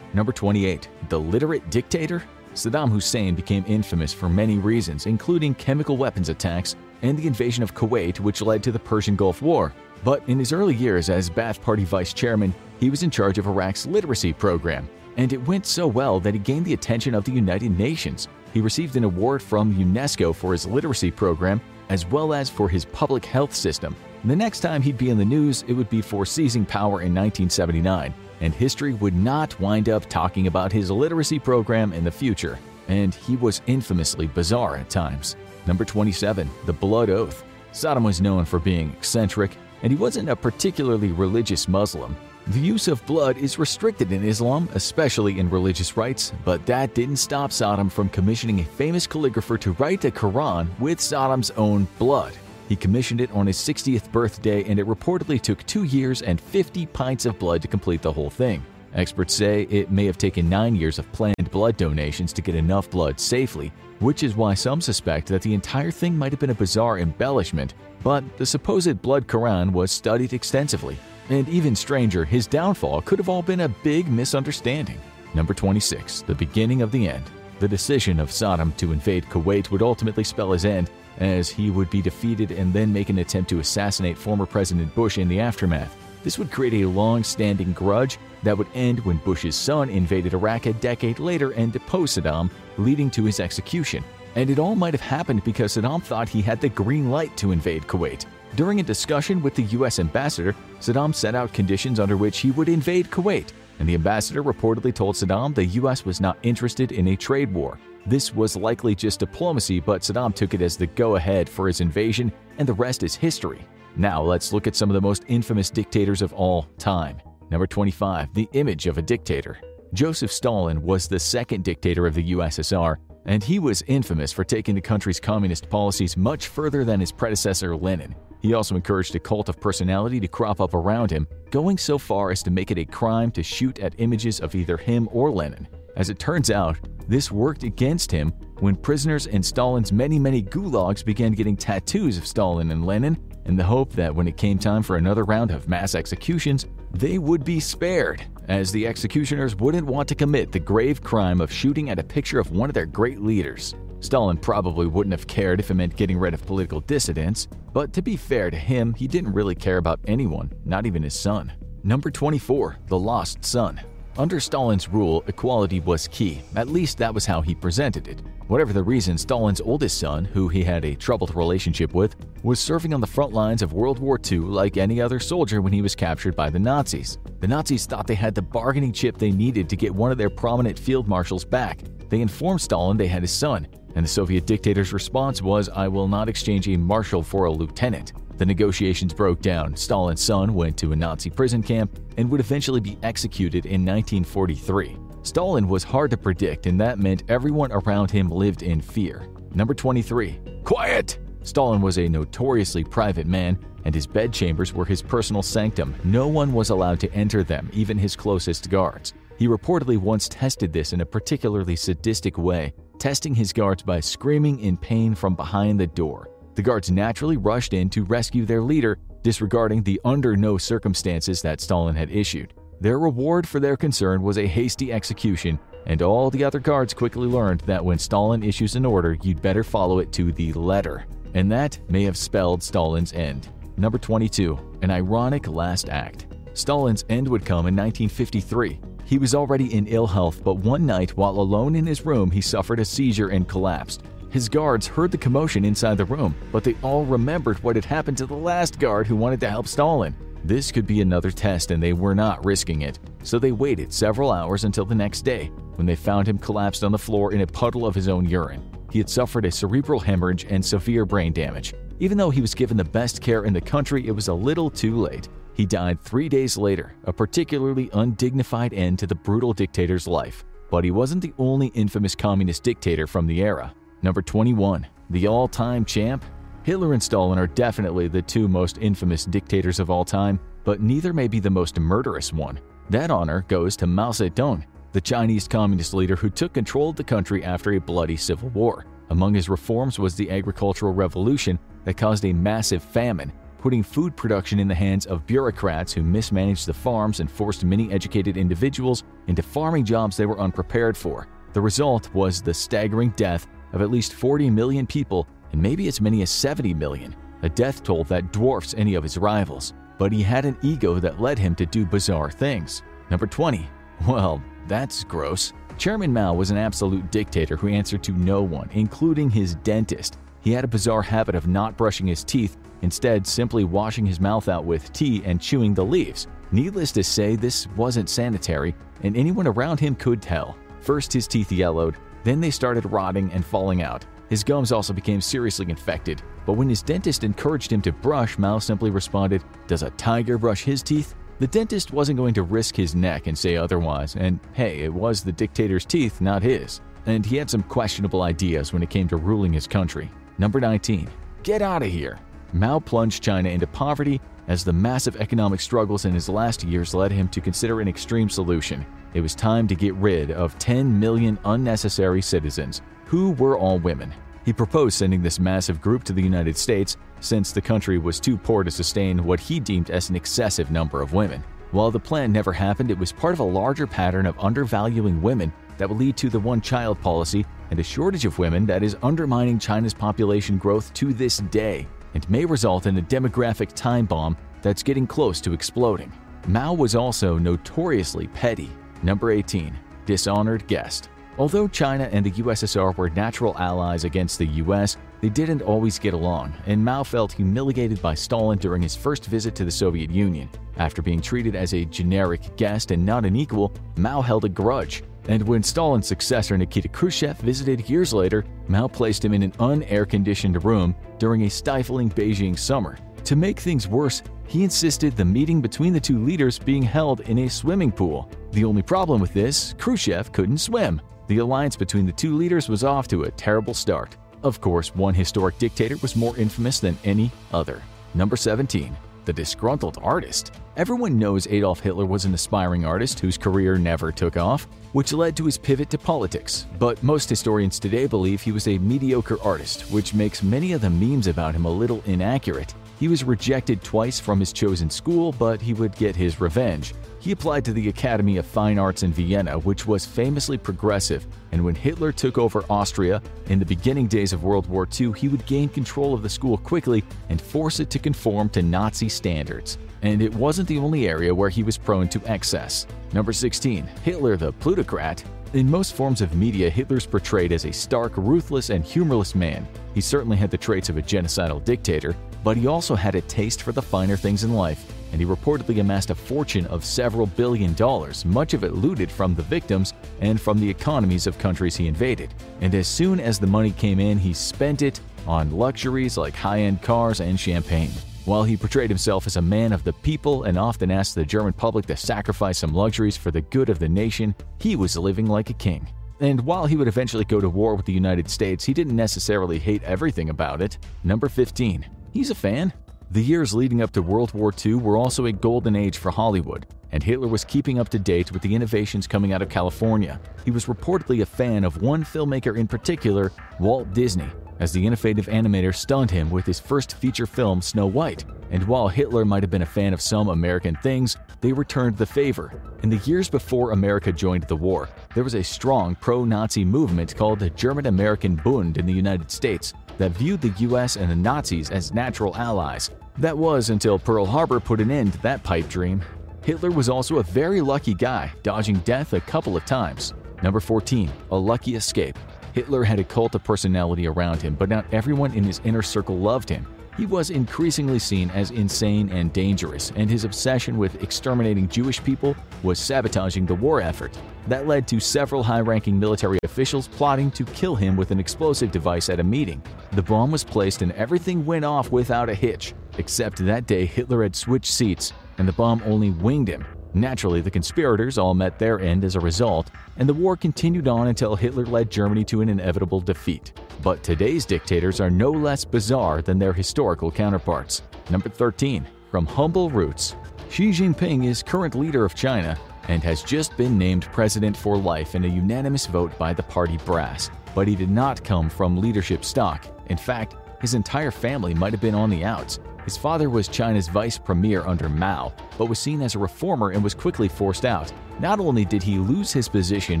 Number 0.14 0.30
28. 0.30 0.88
The 1.08 1.18
Literate 1.18 1.68
Dictator? 1.70 2.22
Saddam 2.54 2.88
Hussein 2.88 3.34
became 3.34 3.64
infamous 3.66 4.12
for 4.12 4.28
many 4.28 4.58
reasons, 4.58 5.06
including 5.06 5.54
chemical 5.56 5.96
weapons 5.96 6.28
attacks 6.28 6.76
and 7.02 7.18
the 7.18 7.26
invasion 7.26 7.64
of 7.64 7.74
Kuwait, 7.74 8.20
which 8.20 8.42
led 8.42 8.62
to 8.62 8.70
the 8.70 8.78
Persian 8.78 9.16
Gulf 9.16 9.42
War. 9.42 9.72
But 10.04 10.26
in 10.28 10.38
his 10.38 10.52
early 10.52 10.74
years 10.74 11.10
as 11.10 11.28
Ba'ath 11.28 11.60
Party 11.60 11.84
vice 11.84 12.12
chairman, 12.12 12.54
he 12.78 12.90
was 12.90 13.02
in 13.02 13.10
charge 13.10 13.38
of 13.38 13.46
Iraq's 13.46 13.86
literacy 13.86 14.32
program, 14.32 14.88
and 15.16 15.32
it 15.32 15.46
went 15.46 15.66
so 15.66 15.86
well 15.86 16.20
that 16.20 16.34
he 16.34 16.40
gained 16.40 16.64
the 16.64 16.72
attention 16.72 17.14
of 17.14 17.24
the 17.24 17.32
United 17.32 17.76
Nations. 17.78 18.28
He 18.54 18.60
received 18.60 18.96
an 18.96 19.04
award 19.04 19.42
from 19.42 19.74
UNESCO 19.74 20.34
for 20.34 20.52
his 20.52 20.66
literacy 20.66 21.10
program, 21.10 21.60
as 21.88 22.06
well 22.06 22.32
as 22.32 22.48
for 22.48 22.68
his 22.68 22.84
public 22.84 23.24
health 23.24 23.54
system. 23.54 23.94
The 24.24 24.36
next 24.36 24.60
time 24.60 24.82
he'd 24.82 24.98
be 24.98 25.10
in 25.10 25.18
the 25.18 25.24
news, 25.24 25.64
it 25.68 25.72
would 25.72 25.90
be 25.90 26.02
for 26.02 26.26
seizing 26.26 26.64
power 26.64 27.02
in 27.02 27.14
1979, 27.14 28.14
and 28.40 28.54
history 28.54 28.94
would 28.94 29.14
not 29.14 29.58
wind 29.60 29.88
up 29.88 30.06
talking 30.08 30.46
about 30.46 30.72
his 30.72 30.90
literacy 30.90 31.38
program 31.38 31.92
in 31.92 32.04
the 32.04 32.10
future. 32.10 32.58
And 32.88 33.14
he 33.14 33.36
was 33.36 33.62
infamously 33.66 34.26
bizarre 34.26 34.76
at 34.76 34.90
times. 34.90 35.36
Number 35.66 35.84
27. 35.84 36.50
The 36.66 36.72
Blood 36.72 37.08
Oath. 37.10 37.44
Saddam 37.72 38.04
was 38.04 38.20
known 38.20 38.44
for 38.44 38.58
being 38.58 38.90
eccentric, 38.90 39.52
and 39.82 39.92
he 39.92 39.98
wasn't 39.98 40.28
a 40.28 40.36
particularly 40.36 41.12
religious 41.12 41.68
Muslim. 41.68 42.16
The 42.48 42.58
use 42.58 42.88
of 42.88 43.04
blood 43.06 43.36
is 43.36 43.58
restricted 43.58 44.12
in 44.12 44.24
Islam, 44.24 44.68
especially 44.74 45.38
in 45.38 45.50
religious 45.50 45.96
rites, 45.96 46.32
but 46.44 46.64
that 46.66 46.94
didn't 46.94 47.16
stop 47.16 47.50
Saddam 47.50 47.92
from 47.92 48.08
commissioning 48.08 48.60
a 48.60 48.64
famous 48.64 49.06
calligrapher 49.06 49.60
to 49.60 49.72
write 49.72 50.00
the 50.00 50.10
Quran 50.10 50.66
with 50.80 50.98
Saddam's 50.98 51.50
own 51.52 51.86
blood. 51.98 52.32
He 52.68 52.76
commissioned 52.76 53.20
it 53.20 53.30
on 53.32 53.46
his 53.46 53.56
60th 53.56 54.10
birthday, 54.10 54.64
and 54.64 54.78
it 54.80 54.86
reportedly 54.86 55.40
took 55.40 55.64
two 55.66 55.84
years 55.84 56.22
and 56.22 56.40
50 56.40 56.86
pints 56.86 57.26
of 57.26 57.38
blood 57.38 57.62
to 57.62 57.68
complete 57.68 58.02
the 58.02 58.12
whole 58.12 58.30
thing. 58.30 58.64
Experts 58.94 59.34
say 59.34 59.62
it 59.70 59.90
may 59.90 60.04
have 60.06 60.18
taken 60.18 60.48
nine 60.48 60.74
years 60.74 60.98
of 60.98 61.10
planned 61.12 61.50
blood 61.50 61.76
donations 61.76 62.32
to 62.32 62.42
get 62.42 62.54
enough 62.54 62.90
blood 62.90 63.20
safely, 63.20 63.72
which 64.00 64.22
is 64.22 64.36
why 64.36 64.54
some 64.54 64.80
suspect 64.80 65.28
that 65.28 65.42
the 65.42 65.54
entire 65.54 65.90
thing 65.90 66.16
might 66.16 66.32
have 66.32 66.40
been 66.40 66.50
a 66.50 66.54
bizarre 66.54 66.98
embellishment. 66.98 67.74
But 68.02 68.24
the 68.38 68.46
supposed 68.46 69.00
blood 69.02 69.26
Quran 69.26 69.72
was 69.72 69.92
studied 69.92 70.32
extensively, 70.32 70.96
and 71.28 71.48
even 71.48 71.76
stranger, 71.76 72.24
his 72.24 72.46
downfall 72.46 73.02
could 73.02 73.18
have 73.18 73.28
all 73.28 73.42
been 73.42 73.60
a 73.60 73.68
big 73.68 74.08
misunderstanding. 74.08 74.98
Number 75.34 75.54
26. 75.54 76.22
The 76.22 76.34
beginning 76.34 76.82
of 76.82 76.90
the 76.90 77.08
end. 77.08 77.24
The 77.60 77.68
decision 77.68 78.18
of 78.18 78.30
Saddam 78.30 78.76
to 78.78 78.92
invade 78.92 79.26
Kuwait 79.26 79.70
would 79.70 79.82
ultimately 79.82 80.24
spell 80.24 80.50
his 80.50 80.64
end, 80.64 80.90
as 81.18 81.50
he 81.50 81.70
would 81.70 81.90
be 81.90 82.00
defeated 82.02 82.50
and 82.50 82.72
then 82.72 82.92
make 82.92 83.10
an 83.10 83.18
attempt 83.18 83.50
to 83.50 83.60
assassinate 83.60 84.16
former 84.16 84.46
President 84.46 84.92
Bush 84.94 85.18
in 85.18 85.28
the 85.28 85.40
aftermath. 85.40 85.94
This 86.24 86.38
would 86.38 86.50
create 86.50 86.82
a 86.82 86.88
long 86.88 87.22
standing 87.22 87.72
grudge 87.72 88.18
that 88.42 88.56
would 88.56 88.68
end 88.74 89.00
when 89.00 89.18
Bush's 89.18 89.56
son 89.56 89.90
invaded 89.90 90.34
Iraq 90.34 90.66
a 90.66 90.72
decade 90.74 91.18
later 91.18 91.50
and 91.52 91.72
deposed 91.72 92.18
Saddam, 92.18 92.50
leading 92.78 93.10
to 93.10 93.24
his 93.24 93.40
execution. 93.40 94.02
And 94.34 94.48
it 94.50 94.58
all 94.58 94.76
might 94.76 94.94
have 94.94 95.00
happened 95.00 95.44
because 95.44 95.76
Saddam 95.76 96.02
thought 96.02 96.28
he 96.28 96.42
had 96.42 96.60
the 96.60 96.68
green 96.68 97.10
light 97.10 97.36
to 97.38 97.52
invade 97.52 97.86
Kuwait. 97.86 98.26
During 98.56 98.80
a 98.80 98.84
discussion 98.84 99.42
with 99.42 99.54
the 99.54 99.62
U.S. 99.64 99.98
ambassador, 99.98 100.54
Saddam 100.80 101.14
set 101.14 101.34
out 101.34 101.52
conditions 101.52 102.00
under 102.00 102.16
which 102.16 102.38
he 102.38 102.50
would 102.50 102.68
invade 102.68 103.10
Kuwait, 103.10 103.52
and 103.78 103.88
the 103.88 103.94
ambassador 103.94 104.42
reportedly 104.42 104.94
told 104.94 105.14
Saddam 105.14 105.54
the 105.54 105.64
U.S. 105.64 106.04
was 106.04 106.20
not 106.20 106.38
interested 106.42 106.92
in 106.92 107.08
a 107.08 107.16
trade 107.16 107.52
war. 107.52 107.78
This 108.06 108.34
was 108.34 108.56
likely 108.56 108.94
just 108.94 109.20
diplomacy, 109.20 109.78
but 109.78 110.02
Saddam 110.02 110.34
took 110.34 110.54
it 110.54 110.62
as 110.62 110.76
the 110.76 110.86
go 110.86 111.16
ahead 111.16 111.48
for 111.48 111.66
his 111.66 111.80
invasion, 111.80 112.32
and 112.58 112.68
the 112.68 112.72
rest 112.72 113.02
is 113.02 113.14
history. 113.14 113.60
Now, 113.96 114.22
let's 114.22 114.52
look 114.52 114.66
at 114.66 114.76
some 114.76 114.90
of 114.90 114.94
the 114.94 115.00
most 115.00 115.24
infamous 115.28 115.70
dictators 115.70 116.22
of 116.22 116.32
all 116.32 116.66
time. 116.78 117.20
Number 117.50 117.66
25, 117.66 118.32
the 118.32 118.48
image 118.52 118.86
of 118.86 118.96
a 118.96 119.02
dictator. 119.02 119.58
Joseph 119.92 120.30
Stalin 120.30 120.80
was 120.82 121.08
the 121.08 121.18
second 121.18 121.64
dictator 121.64 122.06
of 122.06 122.14
the 122.14 122.32
USSR, 122.32 122.96
and 123.26 123.42
he 123.42 123.58
was 123.58 123.82
infamous 123.88 124.32
for 124.32 124.44
taking 124.44 124.76
the 124.76 124.80
country's 124.80 125.18
communist 125.18 125.68
policies 125.68 126.16
much 126.16 126.46
further 126.46 126.84
than 126.84 127.00
his 127.00 127.10
predecessor 127.10 127.76
Lenin. 127.76 128.14
He 128.40 128.54
also 128.54 128.76
encouraged 128.76 129.16
a 129.16 129.18
cult 129.18 129.48
of 129.48 129.60
personality 129.60 130.20
to 130.20 130.28
crop 130.28 130.60
up 130.60 130.74
around 130.74 131.10
him, 131.10 131.26
going 131.50 131.76
so 131.76 131.98
far 131.98 132.30
as 132.30 132.42
to 132.44 132.52
make 132.52 132.70
it 132.70 132.78
a 132.78 132.84
crime 132.84 133.32
to 133.32 133.42
shoot 133.42 133.80
at 133.80 133.98
images 133.98 134.40
of 134.40 134.54
either 134.54 134.76
him 134.76 135.08
or 135.12 135.30
Lenin. 135.32 135.66
As 135.96 136.08
it 136.08 136.20
turns 136.20 136.50
out, 136.50 136.78
this 137.08 137.32
worked 137.32 137.64
against 137.64 138.12
him 138.12 138.30
when 138.60 138.76
prisoners 138.76 139.26
in 139.26 139.42
Stalin's 139.42 139.92
many, 139.92 140.20
many 140.20 140.40
gulags 140.40 141.04
began 141.04 141.32
getting 141.32 141.56
tattoos 141.56 142.16
of 142.16 142.26
Stalin 142.26 142.70
and 142.70 142.86
Lenin 142.86 143.18
in 143.46 143.56
the 143.56 143.64
hope 143.64 143.92
that 143.94 144.14
when 144.14 144.28
it 144.28 144.36
came 144.36 144.58
time 144.58 144.82
for 144.82 144.96
another 144.96 145.24
round 145.24 145.50
of 145.50 145.68
mass 145.68 145.96
executions, 145.96 146.66
they 146.92 147.18
would 147.18 147.44
be 147.44 147.60
spared, 147.60 148.24
as 148.48 148.72
the 148.72 148.86
executioners 148.86 149.56
wouldn't 149.56 149.86
want 149.86 150.08
to 150.08 150.14
commit 150.14 150.52
the 150.52 150.58
grave 150.58 151.02
crime 151.02 151.40
of 151.40 151.52
shooting 151.52 151.90
at 151.90 151.98
a 151.98 152.04
picture 152.04 152.38
of 152.38 152.50
one 152.50 152.68
of 152.68 152.74
their 152.74 152.86
great 152.86 153.20
leaders. 153.20 153.74
Stalin 154.00 154.36
probably 154.36 154.86
wouldn't 154.86 155.12
have 155.12 155.26
cared 155.26 155.60
if 155.60 155.70
it 155.70 155.74
meant 155.74 155.96
getting 155.96 156.18
rid 156.18 156.34
of 156.34 156.46
political 156.46 156.80
dissidents, 156.80 157.48
but 157.72 157.92
to 157.92 158.02
be 158.02 158.16
fair 158.16 158.50
to 158.50 158.56
him, 158.56 158.94
he 158.94 159.06
didn't 159.06 159.32
really 159.32 159.54
care 159.54 159.76
about 159.76 160.00
anyone, 160.06 160.50
not 160.64 160.86
even 160.86 161.02
his 161.02 161.14
son. 161.14 161.52
Number 161.84 162.10
24, 162.10 162.78
The 162.86 162.98
Lost 162.98 163.44
Son. 163.44 163.80
Under 164.18 164.40
Stalin's 164.40 164.88
rule, 164.88 165.22
equality 165.28 165.80
was 165.80 166.08
key, 166.08 166.42
at 166.56 166.68
least 166.68 166.98
that 166.98 167.14
was 167.14 167.24
how 167.24 167.40
he 167.40 167.54
presented 167.54 168.08
it. 168.08 168.20
Whatever 168.50 168.72
the 168.72 168.82
reason, 168.82 169.16
Stalin's 169.16 169.60
oldest 169.60 169.98
son, 169.98 170.24
who 170.24 170.48
he 170.48 170.64
had 170.64 170.84
a 170.84 170.96
troubled 170.96 171.36
relationship 171.36 171.94
with, 171.94 172.16
was 172.42 172.58
serving 172.58 172.92
on 172.92 173.00
the 173.00 173.06
front 173.06 173.32
lines 173.32 173.62
of 173.62 173.74
World 173.74 174.00
War 174.00 174.18
II 174.28 174.40
like 174.40 174.76
any 174.76 175.00
other 175.00 175.20
soldier 175.20 175.62
when 175.62 175.72
he 175.72 175.82
was 175.82 175.94
captured 175.94 176.34
by 176.34 176.50
the 176.50 176.58
Nazis. 176.58 177.18
The 177.38 177.46
Nazis 177.46 177.86
thought 177.86 178.08
they 178.08 178.16
had 178.16 178.34
the 178.34 178.42
bargaining 178.42 178.92
chip 178.92 179.18
they 179.18 179.30
needed 179.30 179.68
to 179.68 179.76
get 179.76 179.94
one 179.94 180.10
of 180.10 180.18
their 180.18 180.28
prominent 180.28 180.76
field 180.76 181.06
marshals 181.06 181.44
back. 181.44 181.78
They 182.08 182.22
informed 182.22 182.60
Stalin 182.60 182.96
they 182.96 183.06
had 183.06 183.22
his 183.22 183.30
son, 183.30 183.68
and 183.94 184.04
the 184.04 184.10
Soviet 184.10 184.46
dictator's 184.46 184.92
response 184.92 185.40
was, 185.40 185.68
I 185.68 185.86
will 185.86 186.08
not 186.08 186.28
exchange 186.28 186.66
a 186.66 186.76
marshal 186.76 187.22
for 187.22 187.44
a 187.44 187.52
lieutenant. 187.52 188.14
The 188.36 188.46
negotiations 188.46 189.14
broke 189.14 189.40
down. 189.42 189.76
Stalin's 189.76 190.24
son 190.24 190.54
went 190.54 190.76
to 190.78 190.90
a 190.90 190.96
Nazi 190.96 191.30
prison 191.30 191.62
camp 191.62 192.00
and 192.16 192.28
would 192.28 192.40
eventually 192.40 192.80
be 192.80 192.98
executed 193.04 193.64
in 193.64 193.86
1943. 193.86 194.96
Stalin 195.22 195.68
was 195.68 195.84
hard 195.84 196.10
to 196.10 196.16
predict, 196.16 196.66
and 196.66 196.80
that 196.80 196.98
meant 196.98 197.24
everyone 197.28 197.72
around 197.72 198.10
him 198.10 198.30
lived 198.30 198.62
in 198.62 198.80
fear. 198.80 199.28
Number 199.54 199.74
23. 199.74 200.40
Quiet! 200.64 201.18
Stalin 201.42 201.80
was 201.80 201.98
a 201.98 202.08
notoriously 202.08 202.84
private 202.84 203.26
man, 203.26 203.58
and 203.84 203.94
his 203.94 204.06
bedchambers 204.06 204.72
were 204.72 204.84
his 204.84 205.02
personal 205.02 205.42
sanctum. 205.42 205.94
No 206.04 206.26
one 206.26 206.52
was 206.52 206.70
allowed 206.70 207.00
to 207.00 207.12
enter 207.12 207.42
them, 207.42 207.68
even 207.72 207.98
his 207.98 208.16
closest 208.16 208.70
guards. 208.70 209.14
He 209.38 209.46
reportedly 209.46 209.98
once 209.98 210.28
tested 210.28 210.72
this 210.72 210.92
in 210.92 211.00
a 211.00 211.06
particularly 211.06 211.76
sadistic 211.76 212.36
way, 212.36 212.72
testing 212.98 213.34
his 213.34 213.52
guards 213.52 213.82
by 213.82 214.00
screaming 214.00 214.60
in 214.60 214.76
pain 214.76 215.14
from 215.14 215.34
behind 215.34 215.80
the 215.80 215.86
door. 215.86 216.30
The 216.54 216.62
guards 216.62 216.90
naturally 216.90 217.36
rushed 217.36 217.72
in 217.72 217.88
to 217.90 218.04
rescue 218.04 218.44
their 218.44 218.60
leader, 218.60 218.98
disregarding 219.22 219.82
the 219.82 220.00
under 220.04 220.36
no 220.36 220.58
circumstances 220.58 221.40
that 221.42 221.60
Stalin 221.60 221.96
had 221.96 222.10
issued. 222.10 222.52
Their 222.80 222.98
reward 222.98 223.46
for 223.46 223.60
their 223.60 223.76
concern 223.76 224.22
was 224.22 224.38
a 224.38 224.46
hasty 224.46 224.90
execution, 224.90 225.58
and 225.84 226.00
all 226.00 226.30
the 226.30 226.42
other 226.42 226.58
guards 226.58 226.94
quickly 226.94 227.28
learned 227.28 227.60
that 227.62 227.84
when 227.84 227.98
Stalin 227.98 228.42
issues 228.42 228.74
an 228.74 228.86
order, 228.86 229.18
you'd 229.22 229.42
better 229.42 229.62
follow 229.62 229.98
it 229.98 230.12
to 230.12 230.32
the 230.32 230.54
letter. 230.54 231.04
And 231.34 231.52
that 231.52 231.78
may 231.90 232.04
have 232.04 232.16
spelled 232.16 232.62
Stalin's 232.62 233.12
end. 233.12 233.48
Number 233.76 233.98
22. 233.98 234.58
An 234.80 234.90
ironic 234.90 235.46
last 235.46 235.90
act. 235.90 236.26
Stalin's 236.54 237.04
end 237.10 237.28
would 237.28 237.44
come 237.44 237.66
in 237.66 237.76
1953. 237.76 238.80
He 239.04 239.18
was 239.18 239.34
already 239.34 239.74
in 239.74 239.86
ill 239.86 240.06
health, 240.06 240.42
but 240.42 240.54
one 240.54 240.86
night 240.86 241.14
while 241.18 241.38
alone 241.38 241.76
in 241.76 241.86
his 241.86 242.06
room, 242.06 242.30
he 242.30 242.40
suffered 242.40 242.80
a 242.80 242.84
seizure 242.84 243.28
and 243.28 243.46
collapsed. 243.46 244.04
His 244.30 244.48
guards 244.48 244.86
heard 244.86 245.10
the 245.10 245.18
commotion 245.18 245.66
inside 245.66 245.98
the 245.98 246.04
room, 246.06 246.34
but 246.50 246.64
they 246.64 246.76
all 246.82 247.04
remembered 247.04 247.62
what 247.62 247.76
had 247.76 247.84
happened 247.84 248.16
to 248.18 248.26
the 248.26 248.34
last 248.34 248.78
guard 248.78 249.06
who 249.06 249.16
wanted 249.16 249.40
to 249.40 249.50
help 249.50 249.66
Stalin. 249.66 250.16
This 250.44 250.72
could 250.72 250.86
be 250.86 251.00
another 251.00 251.30
test, 251.30 251.70
and 251.70 251.82
they 251.82 251.92
were 251.92 252.14
not 252.14 252.44
risking 252.44 252.82
it. 252.82 252.98
So 253.22 253.38
they 253.38 253.52
waited 253.52 253.92
several 253.92 254.32
hours 254.32 254.64
until 254.64 254.84
the 254.84 254.94
next 254.94 255.22
day, 255.22 255.46
when 255.76 255.86
they 255.86 255.96
found 255.96 256.26
him 256.26 256.38
collapsed 256.38 256.82
on 256.82 256.92
the 256.92 256.98
floor 256.98 257.32
in 257.32 257.42
a 257.42 257.46
puddle 257.46 257.86
of 257.86 257.94
his 257.94 258.08
own 258.08 258.24
urine. 258.26 258.62
He 258.90 258.98
had 258.98 259.10
suffered 259.10 259.44
a 259.44 259.50
cerebral 259.50 260.00
hemorrhage 260.00 260.46
and 260.48 260.64
severe 260.64 261.04
brain 261.04 261.32
damage. 261.32 261.74
Even 262.00 262.16
though 262.16 262.30
he 262.30 262.40
was 262.40 262.54
given 262.54 262.76
the 262.76 262.84
best 262.84 263.20
care 263.20 263.44
in 263.44 263.52
the 263.52 263.60
country, 263.60 264.06
it 264.06 264.12
was 264.12 264.28
a 264.28 264.34
little 264.34 264.70
too 264.70 264.96
late. 264.96 265.28
He 265.52 265.66
died 265.66 266.00
three 266.00 266.28
days 266.28 266.56
later, 266.56 266.94
a 267.04 267.12
particularly 267.12 267.90
undignified 267.92 268.72
end 268.72 268.98
to 269.00 269.06
the 269.06 269.14
brutal 269.14 269.52
dictator's 269.52 270.08
life. 270.08 270.44
But 270.70 270.84
he 270.84 270.90
wasn't 270.90 271.20
the 271.20 271.34
only 271.36 271.66
infamous 271.68 272.14
communist 272.14 272.62
dictator 272.62 273.06
from 273.06 273.26
the 273.26 273.42
era. 273.42 273.74
Number 274.02 274.22
21. 274.22 274.86
The 275.10 275.26
all 275.26 275.48
time 275.48 275.84
champ? 275.84 276.24
Hitler 276.62 276.92
and 276.92 277.02
Stalin 277.02 277.38
are 277.38 277.46
definitely 277.46 278.06
the 278.06 278.20
two 278.20 278.46
most 278.46 278.76
infamous 278.78 279.24
dictators 279.24 279.80
of 279.80 279.88
all 279.88 280.04
time, 280.04 280.38
but 280.62 280.82
neither 280.82 281.14
may 281.14 281.26
be 281.26 281.40
the 281.40 281.48
most 281.48 281.80
murderous 281.80 282.32
one. 282.32 282.60
That 282.90 283.10
honor 283.10 283.46
goes 283.48 283.76
to 283.76 283.86
Mao 283.86 284.10
Zedong, 284.10 284.64
the 284.92 285.00
Chinese 285.00 285.48
communist 285.48 285.94
leader 285.94 286.16
who 286.16 286.28
took 286.28 286.52
control 286.52 286.90
of 286.90 286.96
the 286.96 287.04
country 287.04 287.42
after 287.44 287.72
a 287.72 287.80
bloody 287.80 288.16
civil 288.16 288.50
war. 288.50 288.84
Among 289.08 289.34
his 289.34 289.48
reforms 289.48 289.98
was 289.98 290.14
the 290.14 290.30
agricultural 290.30 290.92
revolution 290.92 291.58
that 291.84 291.96
caused 291.96 292.26
a 292.26 292.32
massive 292.32 292.82
famine, 292.82 293.32
putting 293.58 293.82
food 293.82 294.14
production 294.14 294.60
in 294.60 294.68
the 294.68 294.74
hands 294.74 295.06
of 295.06 295.26
bureaucrats 295.26 295.94
who 295.94 296.02
mismanaged 296.02 296.66
the 296.66 296.74
farms 296.74 297.20
and 297.20 297.30
forced 297.30 297.64
many 297.64 297.90
educated 297.90 298.36
individuals 298.36 299.02
into 299.28 299.42
farming 299.42 299.86
jobs 299.86 300.16
they 300.16 300.26
were 300.26 300.40
unprepared 300.40 300.96
for. 300.96 301.26
The 301.54 301.60
result 301.60 302.12
was 302.12 302.42
the 302.42 302.54
staggering 302.54 303.10
death 303.16 303.46
of 303.72 303.80
at 303.80 303.90
least 303.90 304.12
40 304.14 304.50
million 304.50 304.86
people 304.86 305.26
and 305.52 305.62
maybe 305.62 305.88
as 305.88 306.00
many 306.00 306.22
as 306.22 306.30
70 306.30 306.74
million, 306.74 307.14
a 307.42 307.48
death 307.48 307.82
toll 307.82 308.04
that 308.04 308.32
dwarfs 308.32 308.74
any 308.76 308.94
of 308.94 309.02
his 309.02 309.18
rivals. 309.18 309.74
But 309.98 310.12
he 310.12 310.22
had 310.22 310.44
an 310.44 310.56
ego 310.62 310.98
that 310.98 311.20
led 311.20 311.38
him 311.38 311.54
to 311.56 311.66
do 311.66 311.84
bizarre 311.84 312.30
things. 312.30 312.82
Number 313.10 313.26
20. 313.26 313.68
Well, 314.06 314.42
that's 314.66 315.04
gross. 315.04 315.52
Chairman 315.76 316.12
Mao 316.12 316.34
was 316.34 316.50
an 316.50 316.56
absolute 316.56 317.10
dictator 317.10 317.56
who 317.56 317.68
answered 317.68 318.02
to 318.04 318.12
no 318.12 318.42
one, 318.42 318.68
including 318.72 319.30
his 319.30 319.54
dentist. 319.56 320.18
He 320.42 320.52
had 320.52 320.64
a 320.64 320.68
bizarre 320.68 321.02
habit 321.02 321.34
of 321.34 321.46
not 321.46 321.76
brushing 321.76 322.06
his 322.06 322.24
teeth, 322.24 322.56
instead, 322.82 323.26
simply 323.26 323.64
washing 323.64 324.06
his 324.06 324.20
mouth 324.20 324.48
out 324.48 324.64
with 324.64 324.92
tea 324.92 325.22
and 325.24 325.40
chewing 325.40 325.74
the 325.74 325.84
leaves. 325.84 326.26
Needless 326.52 326.92
to 326.92 327.04
say, 327.04 327.36
this 327.36 327.66
wasn't 327.76 328.08
sanitary, 328.08 328.74
and 329.02 329.16
anyone 329.16 329.46
around 329.46 329.80
him 329.80 329.94
could 329.94 330.20
tell. 330.20 330.56
First, 330.80 331.12
his 331.12 331.26
teeth 331.28 331.52
yellowed, 331.52 331.96
then 332.24 332.40
they 332.40 332.50
started 332.50 332.90
rotting 332.90 333.30
and 333.32 333.44
falling 333.44 333.82
out. 333.82 334.04
His 334.30 334.44
gums 334.44 334.70
also 334.70 334.92
became 334.92 335.20
seriously 335.20 335.68
infected, 335.68 336.22
but 336.46 336.52
when 336.52 336.68
his 336.68 336.82
dentist 336.82 337.24
encouraged 337.24 337.72
him 337.72 337.82
to 337.82 337.90
brush, 337.90 338.38
Mao 338.38 338.60
simply 338.60 338.90
responded, 338.90 339.42
Does 339.66 339.82
a 339.82 339.90
tiger 339.90 340.38
brush 340.38 340.62
his 340.62 340.84
teeth? 340.84 341.16
The 341.40 341.48
dentist 341.48 341.92
wasn't 341.92 342.18
going 342.18 342.34
to 342.34 342.44
risk 342.44 342.76
his 342.76 342.94
neck 342.94 343.26
and 343.26 343.36
say 343.36 343.56
otherwise, 343.56 344.14
and 344.14 344.38
hey, 344.52 344.80
it 344.80 344.94
was 344.94 345.24
the 345.24 345.32
dictator's 345.32 345.84
teeth, 345.84 346.20
not 346.20 346.44
his. 346.44 346.80
And 347.06 347.26
he 347.26 347.36
had 347.36 347.50
some 347.50 347.64
questionable 347.64 348.22
ideas 348.22 348.72
when 348.72 348.84
it 348.84 348.90
came 348.90 349.08
to 349.08 349.16
ruling 349.16 349.52
his 349.52 349.66
country. 349.66 350.08
Number 350.38 350.60
19. 350.60 351.08
Get 351.42 351.60
out 351.60 351.82
of 351.82 351.88
here! 351.90 352.20
Mao 352.52 352.78
plunged 352.78 353.24
China 353.24 353.48
into 353.48 353.66
poverty 353.66 354.20
as 354.46 354.62
the 354.64 354.72
massive 354.72 355.16
economic 355.16 355.60
struggles 355.60 356.04
in 356.04 356.14
his 356.14 356.28
last 356.28 356.62
years 356.62 356.94
led 356.94 357.10
him 357.10 357.26
to 357.28 357.40
consider 357.40 357.80
an 357.80 357.88
extreme 357.88 358.28
solution. 358.28 358.86
It 359.14 359.22
was 359.22 359.34
time 359.34 359.66
to 359.68 359.74
get 359.74 359.94
rid 359.94 360.30
of 360.30 360.58
10 360.58 361.00
million 361.00 361.38
unnecessary 361.44 362.22
citizens, 362.22 362.82
who 363.10 363.32
were 363.32 363.58
all 363.58 363.80
women. 363.80 364.14
He 364.44 364.52
proposed 364.52 364.96
sending 364.96 365.20
this 365.20 365.40
massive 365.40 365.80
group 365.80 366.04
to 366.04 366.12
the 366.12 366.22
United 366.22 366.56
States 366.56 366.96
since 367.18 367.50
the 367.50 367.60
country 367.60 367.98
was 367.98 368.20
too 368.20 368.38
poor 368.38 368.62
to 368.62 368.70
sustain 368.70 369.24
what 369.24 369.40
he 369.40 369.58
deemed 369.58 369.90
as 369.90 370.10
an 370.10 370.14
excessive 370.14 370.70
number 370.70 371.02
of 371.02 371.12
women. 371.12 371.42
While 371.72 371.90
the 371.90 371.98
plan 371.98 372.30
never 372.30 372.52
happened, 372.52 372.88
it 372.88 372.98
was 372.98 373.10
part 373.10 373.34
of 373.34 373.40
a 373.40 373.44
larger 373.44 373.84
pattern 373.84 374.26
of 374.26 374.38
undervaluing 374.38 375.20
women 375.20 375.52
that 375.76 375.88
would 375.88 375.98
lead 375.98 376.16
to 376.18 376.30
the 376.30 376.38
one 376.38 376.60
child 376.60 377.00
policy 377.00 377.44
and 377.72 377.80
a 377.80 377.82
shortage 377.82 378.26
of 378.26 378.38
women 378.38 378.64
that 378.66 378.84
is 378.84 378.96
undermining 379.02 379.58
China's 379.58 379.92
population 379.92 380.56
growth 380.56 380.94
to 380.94 381.12
this 381.12 381.38
day 381.50 381.88
and 382.14 382.30
may 382.30 382.44
result 382.44 382.86
in 382.86 382.96
a 382.98 383.02
demographic 383.02 383.72
time 383.74 384.06
bomb 384.06 384.36
that's 384.62 384.84
getting 384.84 385.08
close 385.08 385.40
to 385.40 385.52
exploding. 385.52 386.12
Mao 386.46 386.72
was 386.72 386.94
also 386.94 387.38
notoriously 387.38 388.28
petty. 388.28 388.70
Number 389.02 389.32
18. 389.32 389.76
Dishonored 390.06 390.64
Guest 390.68 391.08
Although 391.40 391.68
China 391.68 392.06
and 392.12 392.26
the 392.26 392.32
USSR 392.32 392.94
were 392.98 393.08
natural 393.08 393.56
allies 393.56 394.04
against 394.04 394.38
the 394.38 394.46
US, 394.46 394.98
they 395.22 395.30
didn't 395.30 395.62
always 395.62 395.98
get 395.98 396.12
along, 396.12 396.52
and 396.66 396.84
Mao 396.84 397.02
felt 397.02 397.32
humiliated 397.32 398.02
by 398.02 398.12
Stalin 398.12 398.58
during 398.58 398.82
his 398.82 398.94
first 398.94 399.24
visit 399.24 399.54
to 399.54 399.64
the 399.64 399.70
Soviet 399.70 400.10
Union. 400.10 400.50
After 400.76 401.00
being 401.00 401.22
treated 401.22 401.56
as 401.56 401.72
a 401.72 401.86
generic 401.86 402.54
guest 402.58 402.90
and 402.90 403.06
not 403.06 403.24
an 403.24 403.36
equal, 403.36 403.72
Mao 403.96 404.20
held 404.20 404.44
a 404.44 404.50
grudge. 404.50 405.02
And 405.28 405.42
when 405.48 405.62
Stalin's 405.62 406.06
successor 406.06 406.58
Nikita 406.58 406.88
Khrushchev 406.88 407.38
visited 407.38 407.88
years 407.88 408.12
later, 408.12 408.44
Mao 408.68 408.86
placed 408.86 409.24
him 409.24 409.32
in 409.32 409.42
an 409.42 409.54
un-air 409.60 410.04
conditioned 410.04 410.62
room 410.62 410.94
during 411.18 411.44
a 411.44 411.48
stifling 411.48 412.10
Beijing 412.10 412.58
summer. 412.58 412.98
To 413.24 413.34
make 413.34 413.58
things 413.58 413.88
worse, 413.88 414.22
he 414.46 414.62
insisted 414.62 415.16
the 415.16 415.24
meeting 415.24 415.62
between 415.62 415.94
the 415.94 416.00
two 416.00 416.22
leaders 416.22 416.58
being 416.58 416.82
held 416.82 417.20
in 417.20 417.38
a 417.38 417.48
swimming 417.48 417.92
pool. 417.92 418.30
The 418.52 418.66
only 418.66 418.82
problem 418.82 419.22
with 419.22 419.32
this, 419.32 419.74
Khrushchev 419.78 420.32
couldn't 420.32 420.58
swim. 420.58 421.00
The 421.30 421.38
alliance 421.38 421.76
between 421.76 422.06
the 422.06 422.12
two 422.12 422.36
leaders 422.36 422.68
was 422.68 422.82
off 422.82 423.06
to 423.06 423.22
a 423.22 423.30
terrible 423.30 423.72
start. 423.72 424.16
Of 424.42 424.60
course, 424.60 424.92
one 424.96 425.14
historic 425.14 425.56
dictator 425.58 425.96
was 425.98 426.16
more 426.16 426.36
infamous 426.36 426.80
than 426.80 426.98
any 427.04 427.30
other. 427.52 427.84
Number 428.14 428.36
17. 428.36 428.96
The 429.26 429.32
Disgruntled 429.32 429.98
Artist. 430.02 430.50
Everyone 430.76 431.20
knows 431.20 431.46
Adolf 431.46 431.78
Hitler 431.78 432.04
was 432.04 432.24
an 432.24 432.34
aspiring 432.34 432.84
artist 432.84 433.20
whose 433.20 433.38
career 433.38 433.78
never 433.78 434.10
took 434.10 434.36
off, 434.36 434.66
which 434.90 435.12
led 435.12 435.36
to 435.36 435.44
his 435.44 435.56
pivot 435.56 435.88
to 435.90 435.98
politics. 435.98 436.66
But 436.80 437.00
most 437.00 437.28
historians 437.28 437.78
today 437.78 438.08
believe 438.08 438.42
he 438.42 438.50
was 438.50 438.66
a 438.66 438.78
mediocre 438.78 439.40
artist, 439.40 439.82
which 439.82 440.14
makes 440.14 440.42
many 440.42 440.72
of 440.72 440.80
the 440.80 440.90
memes 440.90 441.28
about 441.28 441.54
him 441.54 441.64
a 441.64 441.70
little 441.70 442.02
inaccurate. 442.06 442.74
He 442.98 443.06
was 443.06 443.22
rejected 443.22 443.84
twice 443.84 444.18
from 444.18 444.40
his 444.40 444.52
chosen 444.52 444.90
school, 444.90 445.30
but 445.30 445.62
he 445.62 445.74
would 445.74 445.94
get 445.94 446.16
his 446.16 446.40
revenge. 446.40 446.92
He 447.20 447.32
applied 447.32 447.66
to 447.66 447.74
the 447.74 447.90
Academy 447.90 448.38
of 448.38 448.46
Fine 448.46 448.78
Arts 448.78 449.02
in 449.02 449.12
Vienna, 449.12 449.58
which 449.58 449.86
was 449.86 450.06
famously 450.06 450.56
progressive, 450.56 451.26
and 451.52 451.62
when 451.62 451.74
Hitler 451.74 452.12
took 452.12 452.38
over 452.38 452.64
Austria 452.70 453.20
in 453.48 453.58
the 453.58 453.66
beginning 453.66 454.06
days 454.06 454.32
of 454.32 454.42
World 454.42 454.66
War 454.66 454.88
II, 454.98 455.12
he 455.12 455.28
would 455.28 455.44
gain 455.44 455.68
control 455.68 456.14
of 456.14 456.22
the 456.22 456.30
school 456.30 456.56
quickly 456.56 457.04
and 457.28 457.38
force 457.38 457.78
it 457.78 457.90
to 457.90 457.98
conform 457.98 458.48
to 458.50 458.62
Nazi 458.62 459.10
standards. 459.10 459.76
And 460.00 460.22
it 460.22 460.34
wasn't 460.34 460.66
the 460.66 460.78
only 460.78 461.08
area 461.08 461.34
where 461.34 461.50
he 461.50 461.62
was 461.62 461.76
prone 461.76 462.08
to 462.08 462.22
excess. 462.24 462.86
Number 463.12 463.34
16. 463.34 463.86
Hitler 464.02 464.38
the 464.38 464.52
Plutocrat 464.54 465.22
in 465.52 465.68
most 465.68 465.94
forms 465.94 466.22
of 466.22 466.34
media, 466.34 466.70
Hitler's 466.70 467.04
portrayed 467.04 467.52
as 467.52 467.66
a 467.66 467.72
stark, 467.72 468.12
ruthless, 468.16 468.70
and 468.70 468.82
humorless 468.82 469.34
man. 469.34 469.68
He 469.94 470.00
certainly 470.00 470.38
had 470.38 470.50
the 470.50 470.56
traits 470.56 470.88
of 470.88 470.96
a 470.96 471.02
genocidal 471.02 471.62
dictator, 471.64 472.16
but 472.44 472.56
he 472.56 472.66
also 472.66 472.94
had 472.94 473.16
a 473.16 473.20
taste 473.22 473.62
for 473.62 473.72
the 473.72 473.82
finer 473.82 474.16
things 474.16 474.44
in 474.44 474.54
life 474.54 474.86
and 475.12 475.20
he 475.20 475.26
reportedly 475.26 475.80
amassed 475.80 476.10
a 476.10 476.14
fortune 476.14 476.66
of 476.66 476.84
several 476.84 477.26
billion 477.26 477.74
dollars, 477.74 478.24
much 478.24 478.54
of 478.54 478.64
it 478.64 478.74
looted 478.74 479.10
from 479.10 479.34
the 479.34 479.42
victims 479.42 479.92
and 480.20 480.40
from 480.40 480.58
the 480.58 480.68
economies 480.68 481.26
of 481.26 481.38
countries 481.38 481.76
he 481.76 481.88
invaded. 481.88 482.34
And 482.60 482.74
as 482.74 482.88
soon 482.88 483.20
as 483.20 483.38
the 483.38 483.46
money 483.46 483.70
came 483.72 484.00
in, 484.00 484.18
he 484.18 484.32
spent 484.32 484.82
it 484.82 485.00
on 485.26 485.50
luxuries 485.50 486.16
like 486.16 486.34
high 486.34 486.60
end 486.60 486.82
cars 486.82 487.20
and 487.20 487.38
champagne. 487.38 487.90
While 488.26 488.44
he 488.44 488.56
portrayed 488.56 488.90
himself 488.90 489.26
as 489.26 489.36
a 489.36 489.42
man 489.42 489.72
of 489.72 489.82
the 489.82 489.92
people 489.92 490.44
and 490.44 490.58
often 490.58 490.90
asked 490.90 491.14
the 491.14 491.24
German 491.24 491.52
public 491.52 491.86
to 491.86 491.96
sacrifice 491.96 492.58
some 492.58 492.74
luxuries 492.74 493.16
for 493.16 493.30
the 493.30 493.40
good 493.40 493.70
of 493.70 493.78
the 493.78 493.88
nation, 493.88 494.34
he 494.58 494.76
was 494.76 494.96
living 494.96 495.26
like 495.26 495.50
a 495.50 495.54
king. 495.54 495.88
And 496.20 496.40
while 496.42 496.66
he 496.66 496.76
would 496.76 496.86
eventually 496.86 497.24
go 497.24 497.40
to 497.40 497.48
war 497.48 497.74
with 497.74 497.86
the 497.86 497.94
United 497.94 498.28
States, 498.28 498.62
he 498.64 498.74
didn't 498.74 498.94
necessarily 498.94 499.58
hate 499.58 499.82
everything 499.84 500.28
about 500.28 500.60
it. 500.60 500.76
Number 501.02 501.30
15. 501.30 501.86
He's 502.12 502.30
a 502.30 502.34
fan. 502.34 502.74
The 503.12 503.24
years 503.24 503.52
leading 503.52 503.82
up 503.82 503.90
to 503.94 504.02
World 504.02 504.34
War 504.34 504.52
II 504.64 504.74
were 504.74 504.96
also 504.96 505.26
a 505.26 505.32
golden 505.32 505.74
age 505.74 505.98
for 505.98 506.12
Hollywood, 506.12 506.64
and 506.92 507.02
Hitler 507.02 507.28
was 507.28 507.44
keeping 507.44 507.78
up 507.78 507.88
to 507.90 507.98
date 507.98 508.32
with 508.32 508.42
the 508.42 508.54
innovations 508.54 509.06
coming 509.06 509.32
out 509.32 509.42
of 509.42 509.48
California. 509.48 510.20
He 510.44 510.50
was 510.50 510.66
reportedly 510.66 511.22
a 511.22 511.26
fan 511.26 511.64
of 511.64 511.82
one 511.82 512.04
filmmaker 512.04 512.56
in 512.56 512.66
particular, 512.66 513.32
Walt 513.58 513.92
Disney, 513.92 514.28
as 514.58 514.72
the 514.72 514.86
innovative 514.86 515.26
animator 515.26 515.74
stunned 515.74 516.10
him 516.10 516.30
with 516.30 516.46
his 516.46 516.60
first 516.60 516.96
feature 516.96 517.26
film, 517.26 517.62
Snow 517.62 517.86
White. 517.86 518.24
And 518.50 518.66
while 518.66 518.88
Hitler 518.88 519.24
might 519.24 519.42
have 519.42 519.50
been 519.50 519.62
a 519.62 519.66
fan 519.66 519.94
of 519.94 520.00
some 520.00 520.28
American 520.28 520.76
things, 520.76 521.16
they 521.40 521.52
returned 521.52 521.96
the 521.96 522.06
favor. 522.06 522.60
In 522.82 522.90
the 522.90 522.98
years 522.98 523.28
before 523.30 523.72
America 523.72 524.12
joined 524.12 524.44
the 524.44 524.56
war, 524.56 524.88
there 525.14 525.24
was 525.24 525.34
a 525.34 525.42
strong 525.42 525.94
pro 525.94 526.24
Nazi 526.24 526.64
movement 526.64 527.16
called 527.16 527.38
the 527.38 527.50
German 527.50 527.86
American 527.86 528.36
Bund 528.36 528.76
in 528.76 528.86
the 528.86 528.92
United 528.92 529.30
States 529.30 529.72
that 529.98 530.12
viewed 530.12 530.40
the 530.40 530.54
US 530.68 530.96
and 530.96 531.10
the 531.10 531.16
Nazis 531.16 531.70
as 531.70 531.94
natural 531.94 532.36
allies. 532.36 532.90
That 533.18 533.36
was 533.36 533.70
until 533.70 533.98
Pearl 533.98 534.24
Harbor 534.24 534.60
put 534.60 534.80
an 534.80 534.90
end 534.90 535.12
to 535.12 535.22
that 535.22 535.42
pipe 535.42 535.68
dream. 535.68 536.02
Hitler 536.50 536.72
was 536.72 536.88
also 536.88 537.18
a 537.18 537.22
very 537.22 537.60
lucky 537.60 537.94
guy, 537.94 538.32
dodging 538.42 538.78
death 538.80 539.12
a 539.12 539.20
couple 539.20 539.56
of 539.56 539.64
times. 539.66 540.14
Number 540.42 540.58
14. 540.58 541.08
A 541.30 541.36
Lucky 541.36 541.76
Escape 541.76 542.18
Hitler 542.54 542.82
had 542.82 542.98
a 542.98 543.04
cult 543.04 543.36
of 543.36 543.44
personality 543.44 544.08
around 544.08 544.42
him, 544.42 544.56
but 544.56 544.68
not 544.68 544.84
everyone 544.92 545.32
in 545.34 545.44
his 545.44 545.60
inner 545.62 545.80
circle 545.80 546.18
loved 546.18 546.48
him. 546.48 546.66
He 546.96 547.06
was 547.06 547.30
increasingly 547.30 548.00
seen 548.00 548.30
as 548.30 548.50
insane 548.50 549.10
and 549.10 549.32
dangerous, 549.32 549.92
and 549.94 550.10
his 550.10 550.24
obsession 550.24 550.76
with 550.76 551.00
exterminating 551.04 551.68
Jewish 551.68 552.02
people 552.02 552.34
was 552.64 552.80
sabotaging 552.80 553.46
the 553.46 553.54
war 553.54 553.80
effort. 553.80 554.18
That 554.48 554.66
led 554.66 554.88
to 554.88 554.98
several 554.98 555.44
high 555.44 555.60
ranking 555.60 556.00
military 556.00 556.40
officials 556.42 556.88
plotting 556.88 557.30
to 557.30 557.44
kill 557.44 557.76
him 557.76 557.96
with 557.96 558.10
an 558.10 558.18
explosive 558.18 558.72
device 558.72 559.08
at 559.08 559.20
a 559.20 559.22
meeting. 559.22 559.62
The 559.92 560.02
bomb 560.02 560.32
was 560.32 560.42
placed 560.42 560.82
and 560.82 560.90
everything 560.94 561.46
went 561.46 561.64
off 561.64 561.92
without 561.92 562.28
a 562.28 562.34
hitch, 562.34 562.74
except 562.98 563.38
that 563.46 563.68
day 563.68 563.86
Hitler 563.86 564.24
had 564.24 564.34
switched 564.34 564.72
seats 564.72 565.12
and 565.40 565.48
the 565.48 565.52
bomb 565.52 565.82
only 565.86 566.10
winged 566.10 566.48
him. 566.48 566.66
Naturally, 566.92 567.40
the 567.40 567.50
conspirators 567.50 568.18
all 568.18 568.34
met 568.34 568.58
their 568.58 568.78
end 568.78 569.04
as 569.04 569.16
a 569.16 569.20
result, 569.20 569.70
and 569.96 570.06
the 570.06 570.14
war 570.14 570.36
continued 570.36 570.86
on 570.86 571.08
until 571.08 571.34
Hitler 571.34 571.64
led 571.64 571.90
Germany 571.90 572.24
to 572.26 572.42
an 572.42 572.50
inevitable 572.50 573.00
defeat. 573.00 573.52
But 573.82 574.02
today's 574.02 574.44
dictators 574.44 575.00
are 575.00 575.08
no 575.08 575.30
less 575.30 575.64
bizarre 575.64 576.20
than 576.20 576.38
their 576.38 576.52
historical 576.52 577.10
counterparts. 577.10 577.82
Number 578.10 578.28
13. 578.28 578.86
From 579.10 579.24
Humble 579.24 579.70
Roots 579.70 580.14
Xi 580.50 580.70
Jinping 580.70 581.26
is 581.26 581.42
current 581.42 581.74
leader 581.74 582.04
of 582.04 582.14
China 582.14 582.58
and 582.88 583.02
has 583.02 583.22
just 583.22 583.56
been 583.56 583.78
named 583.78 584.08
president 584.12 584.54
for 584.54 584.76
life 584.76 585.14
in 585.14 585.24
a 585.24 585.28
unanimous 585.28 585.86
vote 585.86 586.16
by 586.18 586.34
the 586.34 586.42
party 586.42 586.76
brass. 586.84 587.30
But 587.54 587.66
he 587.66 587.76
did 587.76 587.90
not 587.90 588.22
come 588.22 588.50
from 588.50 588.76
leadership 588.76 589.24
stock. 589.24 589.66
In 589.86 589.96
fact, 589.96 590.36
his 590.60 590.74
entire 590.74 591.10
family 591.10 591.54
might 591.54 591.72
have 591.72 591.80
been 591.80 591.94
on 591.94 592.10
the 592.10 592.24
outs, 592.24 592.58
his 592.84 592.96
father 592.96 593.30
was 593.30 593.48
China's 593.48 593.88
vice 593.88 594.18
premier 594.18 594.66
under 594.66 594.88
Mao, 594.88 595.32
but 595.58 595.66
was 595.66 595.78
seen 595.78 596.02
as 596.02 596.14
a 596.14 596.18
reformer 596.18 596.70
and 596.70 596.82
was 596.82 596.94
quickly 596.94 597.28
forced 597.28 597.64
out. 597.64 597.92
Not 598.18 598.40
only 598.40 598.64
did 598.64 598.82
he 598.82 598.98
lose 598.98 599.32
his 599.32 599.48
position, 599.48 600.00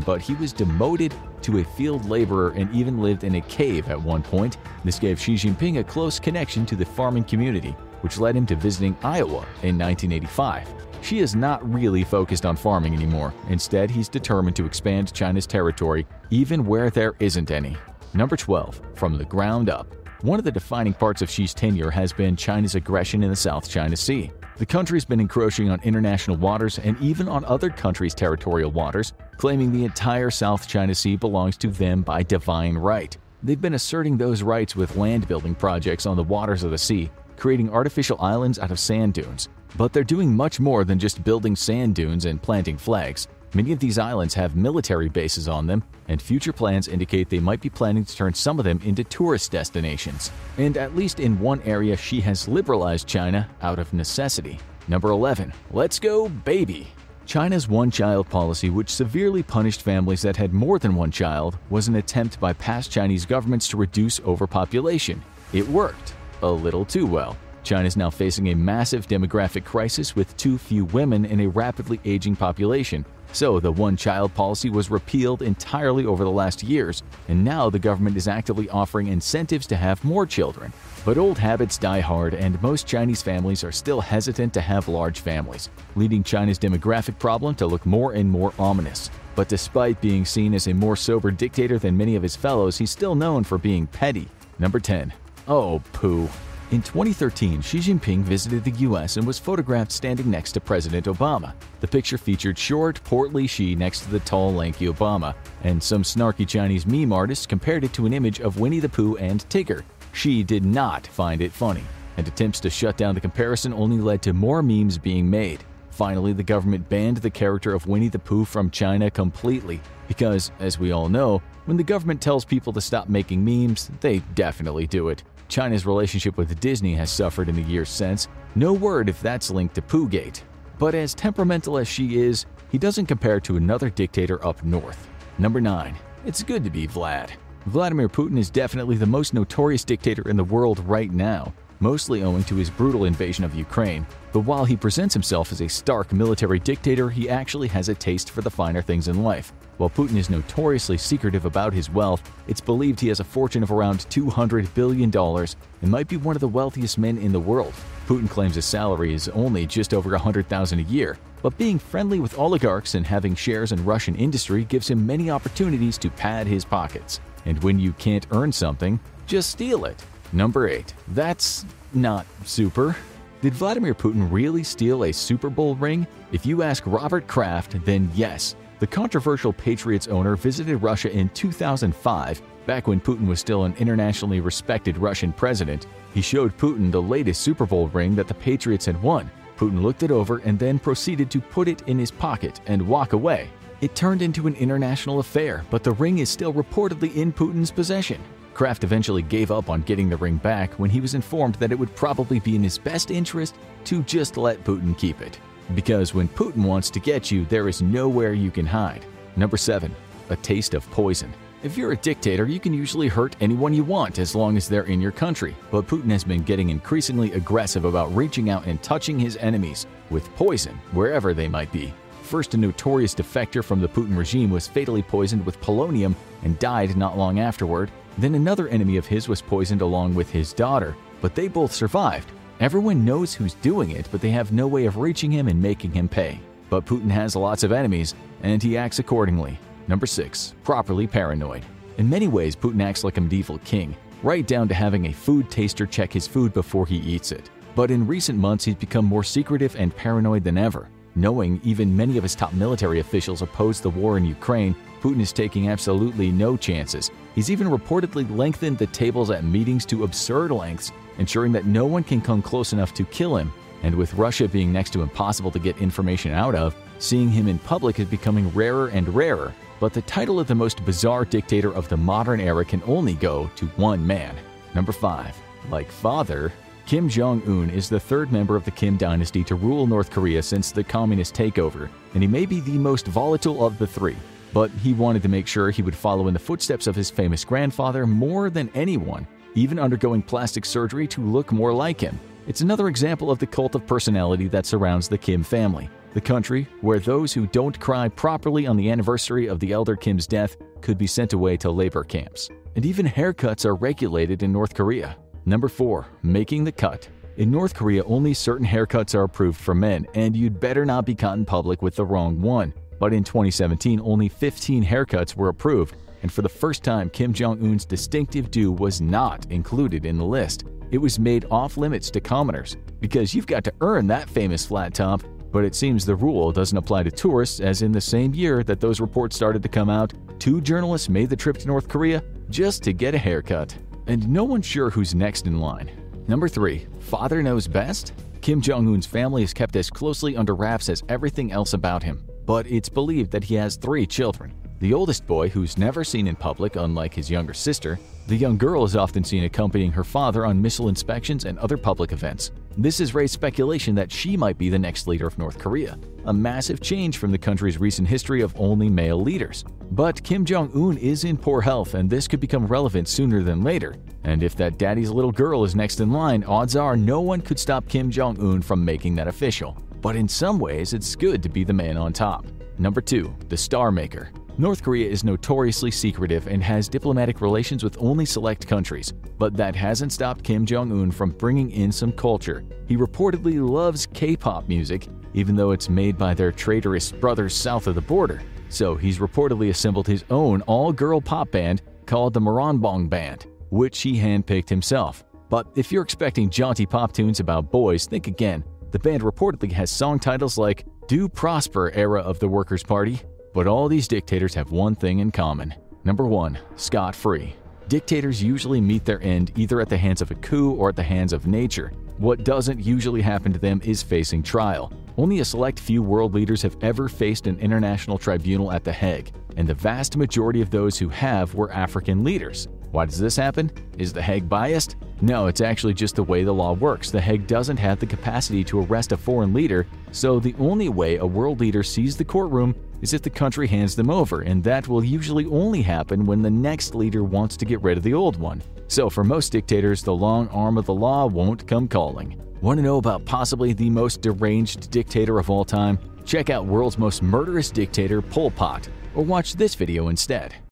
but 0.00 0.20
he 0.20 0.34
was 0.34 0.52
demoted 0.52 1.14
to 1.42 1.58
a 1.58 1.64
field 1.64 2.04
laborer 2.04 2.50
and 2.50 2.72
even 2.74 2.98
lived 2.98 3.24
in 3.24 3.36
a 3.36 3.40
cave 3.42 3.88
at 3.88 4.00
one 4.00 4.22
point. 4.22 4.58
This 4.84 4.98
gave 4.98 5.20
Xi 5.20 5.34
Jinping 5.34 5.78
a 5.78 5.84
close 5.84 6.18
connection 6.20 6.66
to 6.66 6.76
the 6.76 6.84
farming 6.84 7.24
community, 7.24 7.70
which 8.02 8.18
led 8.18 8.36
him 8.36 8.46
to 8.46 8.56
visiting 8.56 8.96
Iowa 9.02 9.46
in 9.62 9.78
1985. 9.78 10.68
Xi 11.02 11.20
is 11.20 11.34
not 11.34 11.66
really 11.72 12.04
focused 12.04 12.44
on 12.44 12.56
farming 12.56 12.94
anymore. 12.94 13.32
Instead, 13.48 13.90
he's 13.90 14.08
determined 14.08 14.56
to 14.56 14.66
expand 14.66 15.12
China's 15.14 15.46
territory, 15.46 16.06
even 16.30 16.66
where 16.66 16.90
there 16.90 17.14
isn't 17.20 17.50
any. 17.50 17.76
Number 18.12 18.36
12. 18.36 18.80
From 18.94 19.16
the 19.16 19.24
ground 19.24 19.70
up. 19.70 19.86
One 20.22 20.38
of 20.38 20.44
the 20.44 20.52
defining 20.52 20.92
parts 20.92 21.22
of 21.22 21.30
Xi's 21.30 21.54
tenure 21.54 21.90
has 21.90 22.12
been 22.12 22.36
China's 22.36 22.74
aggression 22.74 23.22
in 23.22 23.30
the 23.30 23.36
South 23.36 23.70
China 23.70 23.96
Sea. 23.96 24.30
The 24.58 24.66
country's 24.66 25.06
been 25.06 25.18
encroaching 25.18 25.70
on 25.70 25.80
international 25.82 26.36
waters 26.36 26.78
and 26.78 27.00
even 27.00 27.26
on 27.26 27.42
other 27.46 27.70
countries' 27.70 28.14
territorial 28.14 28.70
waters, 28.70 29.14
claiming 29.38 29.72
the 29.72 29.86
entire 29.86 30.30
South 30.30 30.68
China 30.68 30.94
Sea 30.94 31.16
belongs 31.16 31.56
to 31.56 31.68
them 31.68 32.02
by 32.02 32.22
divine 32.22 32.76
right. 32.76 33.16
They've 33.42 33.58
been 33.58 33.72
asserting 33.72 34.18
those 34.18 34.42
rights 34.42 34.76
with 34.76 34.96
land 34.96 35.26
building 35.26 35.54
projects 35.54 36.04
on 36.04 36.18
the 36.18 36.22
waters 36.22 36.64
of 36.64 36.70
the 36.70 36.76
sea, 36.76 37.10
creating 37.38 37.70
artificial 37.70 38.20
islands 38.20 38.58
out 38.58 38.70
of 38.70 38.78
sand 38.78 39.14
dunes. 39.14 39.48
But 39.78 39.94
they're 39.94 40.04
doing 40.04 40.36
much 40.36 40.60
more 40.60 40.84
than 40.84 40.98
just 40.98 41.24
building 41.24 41.56
sand 41.56 41.94
dunes 41.94 42.26
and 42.26 42.42
planting 42.42 42.76
flags. 42.76 43.26
Many 43.52 43.72
of 43.72 43.80
these 43.80 43.98
islands 43.98 44.34
have 44.34 44.54
military 44.54 45.08
bases 45.08 45.48
on 45.48 45.66
them, 45.66 45.82
and 46.06 46.22
future 46.22 46.52
plans 46.52 46.86
indicate 46.86 47.28
they 47.28 47.40
might 47.40 47.60
be 47.60 47.68
planning 47.68 48.04
to 48.04 48.16
turn 48.16 48.32
some 48.32 48.60
of 48.60 48.64
them 48.64 48.80
into 48.84 49.02
tourist 49.02 49.50
destinations. 49.50 50.30
And 50.56 50.76
at 50.76 50.94
least 50.94 51.18
in 51.18 51.40
one 51.40 51.60
area, 51.62 51.96
Xi 51.96 52.20
has 52.20 52.46
liberalized 52.46 53.08
China 53.08 53.48
out 53.62 53.80
of 53.80 53.92
necessity. 53.92 54.60
Number 54.86 55.10
11. 55.10 55.52
Let's 55.72 55.98
go, 55.98 56.28
baby! 56.28 56.86
China's 57.26 57.68
one 57.68 57.90
child 57.90 58.28
policy, 58.28 58.70
which 58.70 58.88
severely 58.88 59.42
punished 59.42 59.82
families 59.82 60.22
that 60.22 60.36
had 60.36 60.52
more 60.52 60.78
than 60.78 60.94
one 60.94 61.10
child, 61.10 61.58
was 61.70 61.88
an 61.88 61.96
attempt 61.96 62.38
by 62.38 62.52
past 62.52 62.92
Chinese 62.92 63.26
governments 63.26 63.66
to 63.68 63.76
reduce 63.76 64.20
overpopulation. 64.20 65.20
It 65.52 65.66
worked, 65.66 66.14
a 66.42 66.50
little 66.50 66.84
too 66.84 67.06
well. 67.06 67.36
China 67.62 67.86
is 67.86 67.96
now 67.96 68.10
facing 68.10 68.48
a 68.48 68.54
massive 68.54 69.06
demographic 69.06 69.64
crisis 69.64 70.16
with 70.16 70.36
too 70.36 70.56
few 70.56 70.86
women 70.86 71.24
in 71.24 71.40
a 71.40 71.48
rapidly 71.48 72.00
aging 72.04 72.36
population, 72.36 73.04
so 73.32 73.60
the 73.60 73.70
one 73.70 73.96
child 73.96 74.34
policy 74.34 74.70
was 74.70 74.90
repealed 74.90 75.42
entirely 75.42 76.06
over 76.06 76.24
the 76.24 76.30
last 76.30 76.62
years, 76.62 77.02
and 77.28 77.44
now 77.44 77.70
the 77.70 77.78
government 77.78 78.16
is 78.16 78.28
actively 78.28 78.68
offering 78.70 79.06
incentives 79.06 79.66
to 79.68 79.76
have 79.76 80.02
more 80.04 80.26
children. 80.26 80.72
But 81.04 81.18
old 81.18 81.38
habits 81.38 81.78
die 81.78 82.00
hard, 82.00 82.34
and 82.34 82.60
most 82.62 82.86
Chinese 82.86 83.22
families 83.22 83.64
are 83.64 83.72
still 83.72 84.00
hesitant 84.00 84.52
to 84.54 84.60
have 84.60 84.88
large 84.88 85.20
families, 85.20 85.70
leading 85.96 86.22
China's 86.22 86.58
demographic 86.58 87.18
problem 87.18 87.54
to 87.56 87.66
look 87.66 87.86
more 87.86 88.12
and 88.12 88.28
more 88.28 88.52
ominous. 88.58 89.10
But 89.34 89.48
despite 89.48 90.00
being 90.00 90.24
seen 90.24 90.52
as 90.54 90.66
a 90.66 90.74
more 90.74 90.96
sober 90.96 91.30
dictator 91.30 91.78
than 91.78 91.96
many 91.96 92.16
of 92.16 92.22
his 92.22 92.36
fellows, 92.36 92.76
he's 92.76 92.90
still 92.90 93.14
known 93.14 93.44
for 93.44 93.58
being 93.58 93.86
petty. 93.86 94.28
Number 94.58 94.80
10. 94.80 95.12
Oh, 95.48 95.80
poo. 95.92 96.28
In 96.70 96.82
2013, 96.82 97.62
Xi 97.62 97.78
Jinping 97.78 98.22
visited 98.22 98.62
the 98.62 98.86
US 98.86 99.16
and 99.16 99.26
was 99.26 99.40
photographed 99.40 99.90
standing 99.90 100.30
next 100.30 100.52
to 100.52 100.60
President 100.60 101.06
Obama. 101.06 101.52
The 101.80 101.88
picture 101.88 102.16
featured 102.16 102.56
short, 102.56 103.02
portly 103.02 103.48
Xi 103.48 103.74
next 103.74 104.02
to 104.02 104.10
the 104.10 104.20
tall, 104.20 104.54
lanky 104.54 104.86
Obama, 104.86 105.34
and 105.64 105.82
some 105.82 106.04
snarky 106.04 106.46
Chinese 106.46 106.86
meme 106.86 107.12
artists 107.12 107.44
compared 107.44 107.82
it 107.82 107.92
to 107.94 108.06
an 108.06 108.12
image 108.12 108.38
of 108.40 108.60
Winnie 108.60 108.78
the 108.78 108.88
Pooh 108.88 109.16
and 109.16 109.44
Tigger. 109.48 109.82
Xi 110.12 110.44
did 110.44 110.64
not 110.64 111.08
find 111.08 111.42
it 111.42 111.50
funny, 111.50 111.82
and 112.16 112.28
attempts 112.28 112.60
to 112.60 112.70
shut 112.70 112.96
down 112.96 113.16
the 113.16 113.20
comparison 113.20 113.74
only 113.74 113.98
led 113.98 114.22
to 114.22 114.32
more 114.32 114.62
memes 114.62 114.96
being 114.96 115.28
made. 115.28 115.64
Finally, 115.90 116.34
the 116.34 116.42
government 116.44 116.88
banned 116.88 117.16
the 117.16 117.30
character 117.30 117.74
of 117.74 117.88
Winnie 117.88 118.08
the 118.08 118.18
Pooh 118.20 118.44
from 118.44 118.70
China 118.70 119.10
completely, 119.10 119.80
because, 120.06 120.52
as 120.60 120.78
we 120.78 120.92
all 120.92 121.08
know, 121.08 121.42
when 121.64 121.76
the 121.76 121.82
government 121.82 122.20
tells 122.20 122.44
people 122.44 122.72
to 122.72 122.80
stop 122.80 123.08
making 123.08 123.44
memes, 123.44 123.90
they 124.00 124.20
definitely 124.34 124.86
do 124.86 125.08
it. 125.08 125.24
China's 125.50 125.84
relationship 125.84 126.36
with 126.36 126.58
Disney 126.60 126.94
has 126.94 127.10
suffered 127.10 127.48
in 127.48 127.56
the 127.56 127.62
years 127.62 127.88
since. 127.88 128.28
No 128.54 128.72
word 128.72 129.08
if 129.08 129.20
that's 129.20 129.50
linked 129.50 129.74
to 129.74 129.82
Poogate. 129.82 130.42
But 130.78 130.94
as 130.94 131.12
temperamental 131.12 131.76
as 131.76 131.88
Xi 131.88 132.22
is, 132.22 132.46
he 132.70 132.78
doesn't 132.78 133.06
compare 133.06 133.40
to 133.40 133.56
another 133.56 133.90
dictator 133.90 134.44
up 134.46 134.62
north. 134.64 135.08
Number 135.38 135.60
9. 135.60 135.94
It's 136.24 136.42
good 136.42 136.62
to 136.64 136.70
be 136.70 136.86
Vlad. 136.86 137.30
Vladimir 137.66 138.08
Putin 138.08 138.38
is 138.38 138.48
definitely 138.48 138.96
the 138.96 139.04
most 139.04 139.34
notorious 139.34 139.84
dictator 139.84 140.26
in 140.28 140.36
the 140.36 140.44
world 140.44 140.78
right 140.86 141.10
now, 141.10 141.52
mostly 141.80 142.22
owing 142.22 142.44
to 142.44 142.54
his 142.54 142.70
brutal 142.70 143.04
invasion 143.04 143.44
of 143.44 143.54
Ukraine. 143.54 144.06
But 144.32 144.40
while 144.40 144.64
he 144.64 144.76
presents 144.76 145.12
himself 145.12 145.50
as 145.50 145.60
a 145.60 145.68
stark 145.68 146.12
military 146.12 146.60
dictator, 146.60 147.10
he 147.10 147.28
actually 147.28 147.68
has 147.68 147.88
a 147.88 147.94
taste 147.94 148.30
for 148.30 148.40
the 148.40 148.50
finer 148.50 148.82
things 148.82 149.08
in 149.08 149.22
life. 149.22 149.52
While 149.80 149.88
Putin 149.88 150.16
is 150.16 150.28
notoriously 150.28 150.98
secretive 150.98 151.46
about 151.46 151.72
his 151.72 151.88
wealth, 151.88 152.20
it's 152.46 152.60
believed 152.60 153.00
he 153.00 153.08
has 153.08 153.20
a 153.20 153.24
fortune 153.24 153.62
of 153.62 153.72
around 153.72 154.00
$200 154.10 154.74
billion 154.74 155.10
and 155.16 155.90
might 155.90 156.06
be 156.06 156.18
one 156.18 156.36
of 156.36 156.40
the 156.40 156.48
wealthiest 156.48 156.98
men 156.98 157.16
in 157.16 157.32
the 157.32 157.40
world. 157.40 157.72
Putin 158.06 158.28
claims 158.28 158.56
his 158.56 158.66
salary 158.66 159.14
is 159.14 159.30
only 159.30 159.64
just 159.64 159.94
over 159.94 160.10
$100,000 160.10 160.78
a 160.78 160.82
year, 160.82 161.16
but 161.40 161.56
being 161.56 161.78
friendly 161.78 162.20
with 162.20 162.38
oligarchs 162.38 162.94
and 162.94 163.06
having 163.06 163.34
shares 163.34 163.72
in 163.72 163.82
Russian 163.82 164.14
industry 164.16 164.64
gives 164.64 164.90
him 164.90 165.06
many 165.06 165.30
opportunities 165.30 165.96
to 165.96 166.10
pad 166.10 166.46
his 166.46 166.62
pockets. 166.62 167.18
And 167.46 167.62
when 167.62 167.78
you 167.78 167.94
can't 167.94 168.26
earn 168.32 168.52
something, 168.52 169.00
just 169.26 169.48
steal 169.48 169.86
it. 169.86 170.04
Number 170.34 170.68
8. 170.68 170.92
That's 171.08 171.64
not 171.94 172.26
super. 172.44 172.94
Did 173.40 173.54
Vladimir 173.54 173.94
Putin 173.94 174.30
really 174.30 174.62
steal 174.62 175.04
a 175.04 175.12
Super 175.12 175.48
Bowl 175.48 175.74
ring? 175.76 176.06
If 176.32 176.44
you 176.44 176.62
ask 176.62 176.82
Robert 176.84 177.26
Kraft, 177.26 177.82
then 177.86 178.10
yes. 178.14 178.54
The 178.80 178.86
controversial 178.86 179.52
Patriots 179.52 180.08
owner 180.08 180.36
visited 180.36 180.78
Russia 180.78 181.12
in 181.12 181.28
2005, 181.30 182.42
back 182.64 182.86
when 182.86 182.98
Putin 182.98 183.26
was 183.26 183.38
still 183.38 183.64
an 183.64 183.74
internationally 183.78 184.40
respected 184.40 184.96
Russian 184.96 185.34
president. 185.34 185.86
He 186.14 186.22
showed 186.22 186.56
Putin 186.56 186.90
the 186.90 187.02
latest 187.02 187.42
Super 187.42 187.66
Bowl 187.66 187.88
ring 187.88 188.14
that 188.14 188.26
the 188.26 188.32
Patriots 188.32 188.86
had 188.86 189.00
won. 189.02 189.30
Putin 189.58 189.82
looked 189.82 190.02
it 190.02 190.10
over 190.10 190.38
and 190.38 190.58
then 190.58 190.78
proceeded 190.78 191.30
to 191.30 191.42
put 191.42 191.68
it 191.68 191.82
in 191.88 191.98
his 191.98 192.10
pocket 192.10 192.62
and 192.68 192.80
walk 192.80 193.12
away. 193.12 193.50
It 193.82 193.94
turned 193.94 194.22
into 194.22 194.46
an 194.46 194.54
international 194.54 195.20
affair, 195.20 195.62
but 195.68 195.84
the 195.84 195.92
ring 195.92 196.20
is 196.20 196.30
still 196.30 196.54
reportedly 196.54 197.14
in 197.16 197.34
Putin's 197.34 197.70
possession. 197.70 198.22
Kraft 198.54 198.82
eventually 198.82 199.22
gave 199.22 199.50
up 199.50 199.68
on 199.68 199.82
getting 199.82 200.08
the 200.08 200.16
ring 200.16 200.36
back 200.36 200.72
when 200.78 200.88
he 200.88 201.02
was 201.02 201.14
informed 201.14 201.56
that 201.56 201.70
it 201.70 201.78
would 201.78 201.94
probably 201.96 202.40
be 202.40 202.56
in 202.56 202.62
his 202.62 202.78
best 202.78 203.10
interest 203.10 203.56
to 203.84 204.02
just 204.04 204.38
let 204.38 204.64
Putin 204.64 204.96
keep 204.96 205.20
it. 205.20 205.38
Because 205.74 206.14
when 206.14 206.28
Putin 206.28 206.64
wants 206.64 206.90
to 206.90 207.00
get 207.00 207.30
you, 207.30 207.44
there 207.44 207.68
is 207.68 207.82
nowhere 207.82 208.32
you 208.32 208.50
can 208.50 208.66
hide. 208.66 209.04
Number 209.36 209.56
7. 209.56 209.94
A 210.30 210.36
taste 210.36 210.74
of 210.74 210.90
poison. 210.90 211.32
If 211.62 211.76
you're 211.76 211.92
a 211.92 211.96
dictator, 211.96 212.46
you 212.46 212.58
can 212.58 212.72
usually 212.72 213.08
hurt 213.08 213.36
anyone 213.40 213.74
you 213.74 213.84
want 213.84 214.18
as 214.18 214.34
long 214.34 214.56
as 214.56 214.68
they're 214.68 214.84
in 214.84 215.00
your 215.00 215.12
country. 215.12 215.54
But 215.70 215.86
Putin 215.86 216.10
has 216.10 216.24
been 216.24 216.42
getting 216.42 216.70
increasingly 216.70 217.32
aggressive 217.32 217.84
about 217.84 218.14
reaching 218.14 218.48
out 218.48 218.66
and 218.66 218.82
touching 218.82 219.18
his 219.18 219.36
enemies 219.36 219.86
with 220.08 220.34
poison 220.36 220.80
wherever 220.92 221.34
they 221.34 221.48
might 221.48 221.70
be. 221.70 221.92
First, 222.22 222.54
a 222.54 222.56
notorious 222.56 223.14
defector 223.14 223.62
from 223.62 223.80
the 223.80 223.88
Putin 223.88 224.16
regime 224.16 224.50
was 224.50 224.66
fatally 224.66 225.02
poisoned 225.02 225.44
with 225.44 225.60
polonium 225.60 226.14
and 226.44 226.58
died 226.58 226.96
not 226.96 227.18
long 227.18 227.40
afterward. 227.40 227.90
Then 228.18 228.34
another 228.34 228.68
enemy 228.68 228.96
of 228.96 229.06
his 229.06 229.28
was 229.28 229.42
poisoned 229.42 229.82
along 229.82 230.14
with 230.14 230.30
his 230.30 230.52
daughter, 230.52 230.96
but 231.20 231.34
they 231.34 231.48
both 231.48 231.72
survived. 231.72 232.30
Everyone 232.60 233.06
knows 233.06 233.32
who's 233.32 233.54
doing 233.54 233.92
it, 233.92 234.06
but 234.12 234.20
they 234.20 234.28
have 234.32 234.52
no 234.52 234.66
way 234.66 234.84
of 234.84 234.98
reaching 234.98 235.30
him 235.30 235.48
and 235.48 235.62
making 235.62 235.92
him 235.92 236.06
pay. 236.06 236.38
But 236.68 236.84
Putin 236.84 237.10
has 237.10 237.34
lots 237.34 237.62
of 237.62 237.72
enemies, 237.72 238.14
and 238.42 238.62
he 238.62 238.76
acts 238.76 238.98
accordingly. 238.98 239.58
Number 239.88 240.04
6. 240.04 240.52
Properly 240.62 241.06
paranoid. 241.06 241.64
In 241.96 242.06
many 242.06 242.28
ways, 242.28 242.54
Putin 242.54 242.82
acts 242.82 243.02
like 243.02 243.16
a 243.16 243.20
medieval 243.22 243.56
king. 243.60 243.96
right 244.22 244.46
down 244.46 244.68
to 244.68 244.74
having 244.74 245.06
a 245.06 245.12
food 245.12 245.50
taster 245.50 245.86
check 245.86 246.12
his 246.12 246.26
food 246.26 246.52
before 246.52 246.86
he 246.86 246.98
eats 246.98 247.32
it. 247.32 247.48
But 247.74 247.90
in 247.90 248.06
recent 248.06 248.38
months, 248.38 248.66
he's 248.66 248.74
become 248.74 249.06
more 249.06 249.24
secretive 249.24 249.74
and 249.76 249.96
paranoid 249.96 250.44
than 250.44 250.58
ever. 250.58 250.90
Knowing 251.14 251.60
even 251.64 251.96
many 251.96 252.18
of 252.18 252.22
his 252.22 252.34
top 252.34 252.52
military 252.52 253.00
officials 253.00 253.40
oppose 253.40 253.80
the 253.80 253.88
war 253.88 254.18
in 254.18 254.26
Ukraine, 254.26 254.76
Putin 255.00 255.20
is 255.20 255.32
taking 255.32 255.70
absolutely 255.70 256.30
no 256.30 256.58
chances. 256.58 257.10
He's 257.34 257.50
even 257.50 257.68
reportedly 257.68 258.30
lengthened 258.36 258.76
the 258.76 258.86
tables 258.88 259.30
at 259.30 259.44
meetings 259.44 259.86
to 259.86 260.04
absurd 260.04 260.50
lengths, 260.50 260.92
ensuring 261.20 261.52
that 261.52 261.66
no 261.66 261.86
one 261.86 262.02
can 262.02 262.20
come 262.20 262.42
close 262.42 262.72
enough 262.72 262.92
to 262.94 263.04
kill 263.04 263.36
him. 263.36 263.52
And 263.82 263.94
with 263.94 264.14
Russia 264.14 264.48
being 264.48 264.72
next 264.72 264.90
to 264.94 265.02
impossible 265.02 265.52
to 265.52 265.58
get 265.58 265.78
information 265.78 266.32
out 266.32 266.56
of, 266.56 266.74
seeing 266.98 267.30
him 267.30 267.46
in 267.46 267.58
public 267.60 268.00
is 268.00 268.08
becoming 268.08 268.52
rarer 268.52 268.88
and 268.88 269.08
rarer. 269.14 269.54
But 269.78 269.92
the 269.92 270.02
title 270.02 270.40
of 270.40 270.48
the 270.48 270.54
most 270.54 270.84
bizarre 270.84 271.24
dictator 271.24 271.72
of 271.72 271.88
the 271.88 271.96
modern 271.96 272.40
era 272.40 272.64
can 272.64 272.82
only 272.86 273.14
go 273.14 273.50
to 273.56 273.66
one 273.76 274.04
man. 274.04 274.34
Number 274.74 274.92
5. 274.92 275.36
Like 275.70 275.90
father, 275.90 276.52
Kim 276.86 277.08
Jong 277.08 277.42
un 277.46 277.70
is 277.70 277.88
the 277.88 278.00
third 278.00 278.32
member 278.32 278.56
of 278.56 278.64
the 278.64 278.70
Kim 278.70 278.96
dynasty 278.96 279.44
to 279.44 279.54
rule 279.54 279.86
North 279.86 280.10
Korea 280.10 280.42
since 280.42 280.72
the 280.72 280.82
communist 280.82 281.34
takeover, 281.34 281.88
and 282.14 282.22
he 282.22 282.26
may 282.26 282.44
be 282.46 282.60
the 282.60 282.78
most 282.78 283.06
volatile 283.06 283.64
of 283.64 283.78
the 283.78 283.86
three. 283.86 284.16
But 284.52 284.70
he 284.82 284.92
wanted 284.92 285.22
to 285.22 285.28
make 285.28 285.46
sure 285.46 285.70
he 285.70 285.82
would 285.82 285.94
follow 285.94 286.26
in 286.26 286.34
the 286.34 286.40
footsteps 286.40 286.86
of 286.86 286.96
his 286.96 287.08
famous 287.08 287.44
grandfather 287.44 288.06
more 288.06 288.50
than 288.50 288.70
anyone, 288.74 289.26
even 289.54 289.78
undergoing 289.78 290.22
plastic 290.22 290.64
surgery 290.64 291.06
to 291.08 291.20
look 291.20 291.52
more 291.52 291.72
like 291.72 292.00
him. 292.00 292.18
It's 292.46 292.60
another 292.60 292.88
example 292.88 293.30
of 293.30 293.38
the 293.38 293.46
cult 293.46 293.74
of 293.74 293.86
personality 293.86 294.48
that 294.48 294.66
surrounds 294.66 295.08
the 295.08 295.18
Kim 295.18 295.42
family, 295.42 295.88
the 296.14 296.20
country 296.20 296.66
where 296.80 296.98
those 296.98 297.32
who 297.32 297.46
don't 297.46 297.78
cry 297.78 298.08
properly 298.08 298.66
on 298.66 298.76
the 298.76 298.90
anniversary 298.90 299.46
of 299.46 299.60
the 299.60 299.72
elder 299.72 299.96
Kim's 299.96 300.26
death 300.26 300.56
could 300.80 300.98
be 300.98 301.06
sent 301.06 301.32
away 301.32 301.56
to 301.58 301.70
labor 301.70 302.02
camps. 302.02 302.48
And 302.76 302.86
even 302.86 303.06
haircuts 303.06 303.64
are 303.64 303.74
regulated 303.74 304.42
in 304.42 304.52
North 304.52 304.74
Korea. 304.74 305.16
Number 305.44 305.68
4. 305.68 306.06
Making 306.22 306.64
the 306.64 306.72
cut. 306.72 307.08
In 307.36 307.50
North 307.50 307.74
Korea, 307.74 308.04
only 308.04 308.34
certain 308.34 308.66
haircuts 308.66 309.14
are 309.14 309.22
approved 309.22 309.58
for 309.58 309.74
men, 309.74 310.06
and 310.14 310.36
you'd 310.36 310.60
better 310.60 310.84
not 310.84 311.06
be 311.06 311.14
caught 311.14 311.38
in 311.38 311.44
public 311.44 311.82
with 311.82 311.96
the 311.96 312.04
wrong 312.04 312.40
one. 312.40 312.74
But 312.98 313.14
in 313.14 313.24
2017, 313.24 314.00
only 314.02 314.28
15 314.28 314.84
haircuts 314.84 315.34
were 315.34 315.48
approved, 315.48 315.96
and 316.22 316.32
for 316.32 316.42
the 316.42 316.48
first 316.48 316.82
time, 316.82 317.10
Kim 317.10 317.32
Jong 317.32 317.62
un's 317.62 317.84
distinctive 317.84 318.50
do 318.50 318.72
was 318.72 319.00
not 319.00 319.46
included 319.50 320.04
in 320.04 320.18
the 320.18 320.24
list. 320.24 320.64
It 320.90 320.98
was 320.98 321.18
made 321.18 321.46
off 321.50 321.76
limits 321.76 322.10
to 322.10 322.20
commoners, 322.20 322.76
because 323.00 323.34
you've 323.34 323.46
got 323.46 323.64
to 323.64 323.74
earn 323.80 324.06
that 324.08 324.28
famous 324.28 324.66
flat 324.66 324.94
top. 324.94 325.22
But 325.52 325.64
it 325.64 325.74
seems 325.74 326.06
the 326.06 326.14
rule 326.14 326.52
doesn't 326.52 326.78
apply 326.78 327.02
to 327.02 327.10
tourists, 327.10 327.60
as 327.60 327.82
in 327.82 327.90
the 327.90 328.00
same 328.00 328.34
year 328.34 328.62
that 328.64 328.80
those 328.80 329.00
reports 329.00 329.34
started 329.34 329.62
to 329.64 329.68
come 329.68 329.90
out, 329.90 330.12
two 330.38 330.60
journalists 330.60 331.08
made 331.08 331.28
the 331.28 331.36
trip 331.36 331.58
to 331.58 331.66
North 331.66 331.88
Korea 331.88 332.22
just 332.50 332.84
to 332.84 332.92
get 332.92 333.14
a 333.14 333.18
haircut 333.18 333.76
and 334.10 334.28
no 334.28 334.42
one's 334.42 334.66
sure 334.66 334.90
who's 334.90 335.14
next 335.14 335.46
in 335.46 335.60
line. 335.60 335.88
Number 336.26 336.48
3. 336.48 336.86
Father 336.98 337.42
knows 337.44 337.68
best? 337.68 338.12
Kim 338.40 338.60
Jong 338.60 338.92
un's 338.92 339.06
family 339.06 339.44
is 339.44 339.54
kept 339.54 339.76
as 339.76 339.88
closely 339.88 340.36
under 340.36 340.56
wraps 340.56 340.88
as 340.88 341.04
everything 341.08 341.52
else 341.52 341.74
about 341.74 342.02
him, 342.02 342.26
but 342.44 342.66
it's 342.66 342.88
believed 342.88 343.30
that 343.30 343.44
he 343.44 343.54
has 343.54 343.76
three 343.76 344.06
children. 344.06 344.52
The 344.80 344.94
oldest 344.94 345.26
boy, 345.26 345.50
who's 345.50 345.76
never 345.76 346.02
seen 346.04 346.26
in 346.26 346.36
public, 346.36 346.76
unlike 346.76 347.12
his 347.12 347.30
younger 347.30 347.52
sister, 347.52 347.98
the 348.28 348.36
young 348.36 348.56
girl 348.56 348.82
is 348.82 348.96
often 348.96 349.22
seen 349.22 349.44
accompanying 349.44 349.92
her 349.92 350.04
father 350.04 350.46
on 350.46 350.62
missile 350.62 350.88
inspections 350.88 351.44
and 351.44 351.58
other 351.58 351.76
public 351.76 352.12
events. 352.12 352.50
This 352.78 352.96
has 352.98 353.14
raised 353.14 353.34
speculation 353.34 353.94
that 353.96 354.10
she 354.10 354.38
might 354.38 354.56
be 354.56 354.70
the 354.70 354.78
next 354.78 355.06
leader 355.06 355.26
of 355.26 355.36
North 355.36 355.58
Korea, 355.58 355.98
a 356.24 356.32
massive 356.32 356.80
change 356.80 357.18
from 357.18 357.30
the 357.30 357.36
country's 357.36 357.76
recent 357.76 358.08
history 358.08 358.40
of 358.40 358.58
only 358.58 358.88
male 358.88 359.20
leaders. 359.20 359.66
But 359.90 360.24
Kim 360.24 360.46
Jong 360.46 360.70
un 360.74 360.96
is 360.96 361.24
in 361.24 361.36
poor 361.36 361.60
health, 361.60 361.92
and 361.92 362.08
this 362.08 362.26
could 362.26 362.40
become 362.40 362.66
relevant 362.66 363.06
sooner 363.06 363.42
than 363.42 363.62
later. 363.62 363.96
And 364.24 364.42
if 364.42 364.56
that 364.56 364.78
daddy's 364.78 365.10
little 365.10 365.32
girl 365.32 365.62
is 365.62 365.76
next 365.76 366.00
in 366.00 366.10
line, 366.10 366.42
odds 366.44 366.74
are 366.74 366.96
no 366.96 367.20
one 367.20 367.42
could 367.42 367.58
stop 367.58 367.86
Kim 367.86 368.10
Jong 368.10 368.40
un 368.40 368.62
from 368.62 368.82
making 368.82 369.14
that 369.16 369.28
official. 369.28 369.76
But 370.00 370.16
in 370.16 370.26
some 370.26 370.58
ways, 370.58 370.94
it's 370.94 371.14
good 371.14 371.42
to 371.42 371.50
be 371.50 371.64
the 371.64 371.74
man 371.74 371.98
on 371.98 372.14
top. 372.14 372.46
Number 372.78 373.02
2. 373.02 373.36
The 373.50 373.58
Star 373.58 373.92
Maker 373.92 374.30
North 374.60 374.82
Korea 374.82 375.08
is 375.08 375.24
notoriously 375.24 375.90
secretive 375.90 376.46
and 376.46 376.62
has 376.62 376.86
diplomatic 376.86 377.40
relations 377.40 377.82
with 377.82 377.96
only 377.98 378.26
select 378.26 378.66
countries, 378.66 379.10
but 379.38 379.56
that 379.56 379.74
hasn't 379.74 380.12
stopped 380.12 380.44
Kim 380.44 380.66
Jong 380.66 380.92
un 380.92 381.10
from 381.10 381.30
bringing 381.30 381.70
in 381.70 381.90
some 381.90 382.12
culture. 382.12 382.62
He 382.86 382.94
reportedly 382.94 383.66
loves 383.66 384.04
K 384.04 384.36
pop 384.36 384.68
music, 384.68 385.08
even 385.32 385.56
though 385.56 385.70
it's 385.70 385.88
made 385.88 386.18
by 386.18 386.34
their 386.34 386.52
traitorous 386.52 387.10
brothers 387.10 387.56
south 387.56 387.86
of 387.86 387.94
the 387.94 388.02
border. 388.02 388.42
So 388.68 388.96
he's 388.96 389.18
reportedly 389.18 389.70
assembled 389.70 390.06
his 390.06 390.26
own 390.28 390.60
all 390.66 390.92
girl 390.92 391.22
pop 391.22 391.50
band 391.50 391.80
called 392.04 392.34
the 392.34 392.40
Moranbong 392.40 393.08
Band, 393.08 393.46
which 393.70 394.02
he 394.02 394.20
handpicked 394.20 394.68
himself. 394.68 395.24
But 395.48 395.68
if 395.74 395.90
you're 395.90 396.02
expecting 396.02 396.50
jaunty 396.50 396.84
pop 396.84 397.12
tunes 397.12 397.40
about 397.40 397.70
boys, 397.72 398.04
think 398.04 398.26
again. 398.26 398.62
The 398.90 398.98
band 398.98 399.22
reportedly 399.22 399.72
has 399.72 399.90
song 399.90 400.18
titles 400.18 400.58
like 400.58 400.84
Do 401.08 401.30
Prosper 401.30 401.92
Era 401.92 402.20
of 402.20 402.40
the 402.40 402.48
Workers' 402.48 402.82
Party, 402.82 403.22
but 403.52 403.66
all 403.66 403.88
these 403.88 404.08
dictators 404.08 404.54
have 404.54 404.70
one 404.70 404.94
thing 404.94 405.18
in 405.18 405.30
common. 405.30 405.74
Number 406.04 406.24
1. 406.24 406.58
Scot 406.76 407.14
free. 407.14 407.54
Dictators 407.88 408.42
usually 408.42 408.80
meet 408.80 409.04
their 409.04 409.20
end 409.22 409.52
either 409.56 409.80
at 409.80 409.88
the 409.88 409.96
hands 409.96 410.22
of 410.22 410.30
a 410.30 410.36
coup 410.36 410.74
or 410.74 410.90
at 410.90 410.96
the 410.96 411.02
hands 411.02 411.32
of 411.32 411.46
nature. 411.46 411.92
What 412.18 412.44
doesn't 412.44 412.84
usually 412.84 413.22
happen 413.22 413.52
to 413.52 413.58
them 413.58 413.80
is 413.82 414.02
facing 414.02 414.42
trial. 414.42 414.92
Only 415.16 415.40
a 415.40 415.44
select 415.44 415.80
few 415.80 416.02
world 416.02 416.32
leaders 416.34 416.62
have 416.62 416.76
ever 416.82 417.08
faced 417.08 417.46
an 417.46 417.58
international 417.58 418.18
tribunal 418.18 418.70
at 418.72 418.84
The 418.84 418.92
Hague, 418.92 419.32
and 419.56 419.68
the 419.68 419.74
vast 419.74 420.16
majority 420.16 420.60
of 420.60 420.70
those 420.70 420.98
who 420.98 421.08
have 421.08 421.54
were 421.54 421.72
African 421.72 422.22
leaders. 422.22 422.68
Why 422.92 423.06
does 423.06 423.18
this 423.18 423.36
happen? 423.36 423.70
Is 423.98 424.12
The 424.12 424.22
Hague 424.22 424.48
biased? 424.48 424.96
No, 425.20 425.46
it's 425.46 425.60
actually 425.60 425.94
just 425.94 426.16
the 426.16 426.22
way 426.22 426.44
the 426.44 426.52
law 426.52 426.72
works. 426.74 427.10
The 427.10 427.20
Hague 427.20 427.46
doesn't 427.46 427.76
have 427.76 427.98
the 427.98 428.06
capacity 428.06 428.64
to 428.64 428.82
arrest 428.82 429.12
a 429.12 429.16
foreign 429.16 429.52
leader, 429.52 429.86
so 430.12 430.38
the 430.38 430.54
only 430.58 430.88
way 430.88 431.16
a 431.16 431.26
world 431.26 431.60
leader 431.60 431.82
sees 431.82 432.16
the 432.16 432.24
courtroom 432.24 432.74
is 433.02 433.14
if 433.14 433.22
the 433.22 433.30
country 433.30 433.66
hands 433.66 433.96
them 433.96 434.10
over, 434.10 434.42
and 434.42 434.62
that 434.64 434.88
will 434.88 435.04
usually 435.04 435.46
only 435.46 435.82
happen 435.82 436.24
when 436.24 436.42
the 436.42 436.50
next 436.50 436.94
leader 436.94 437.24
wants 437.24 437.56
to 437.56 437.64
get 437.64 437.82
rid 437.82 437.96
of 437.96 438.04
the 438.04 438.14
old 438.14 438.36
one. 438.36 438.62
So, 438.88 439.08
for 439.08 439.24
most 439.24 439.52
dictators, 439.52 440.02
the 440.02 440.14
long 440.14 440.48
arm 440.48 440.76
of 440.76 440.86
the 440.86 440.94
law 440.94 441.26
won't 441.26 441.66
come 441.66 441.88
calling. 441.88 442.40
Want 442.60 442.78
to 442.78 442.82
know 442.82 442.98
about 442.98 443.24
possibly 443.24 443.72
the 443.72 443.88
most 443.88 444.20
deranged 444.20 444.90
dictator 444.90 445.38
of 445.38 445.48
all 445.48 445.64
time? 445.64 445.98
Check 446.24 446.50
out 446.50 446.66
World's 446.66 446.98
Most 446.98 447.22
Murderous 447.22 447.70
Dictator, 447.70 448.20
Pol 448.20 448.50
Pot, 448.50 448.88
or 449.14 449.24
watch 449.24 449.54
this 449.54 449.74
video 449.74 450.08
instead. 450.08 450.54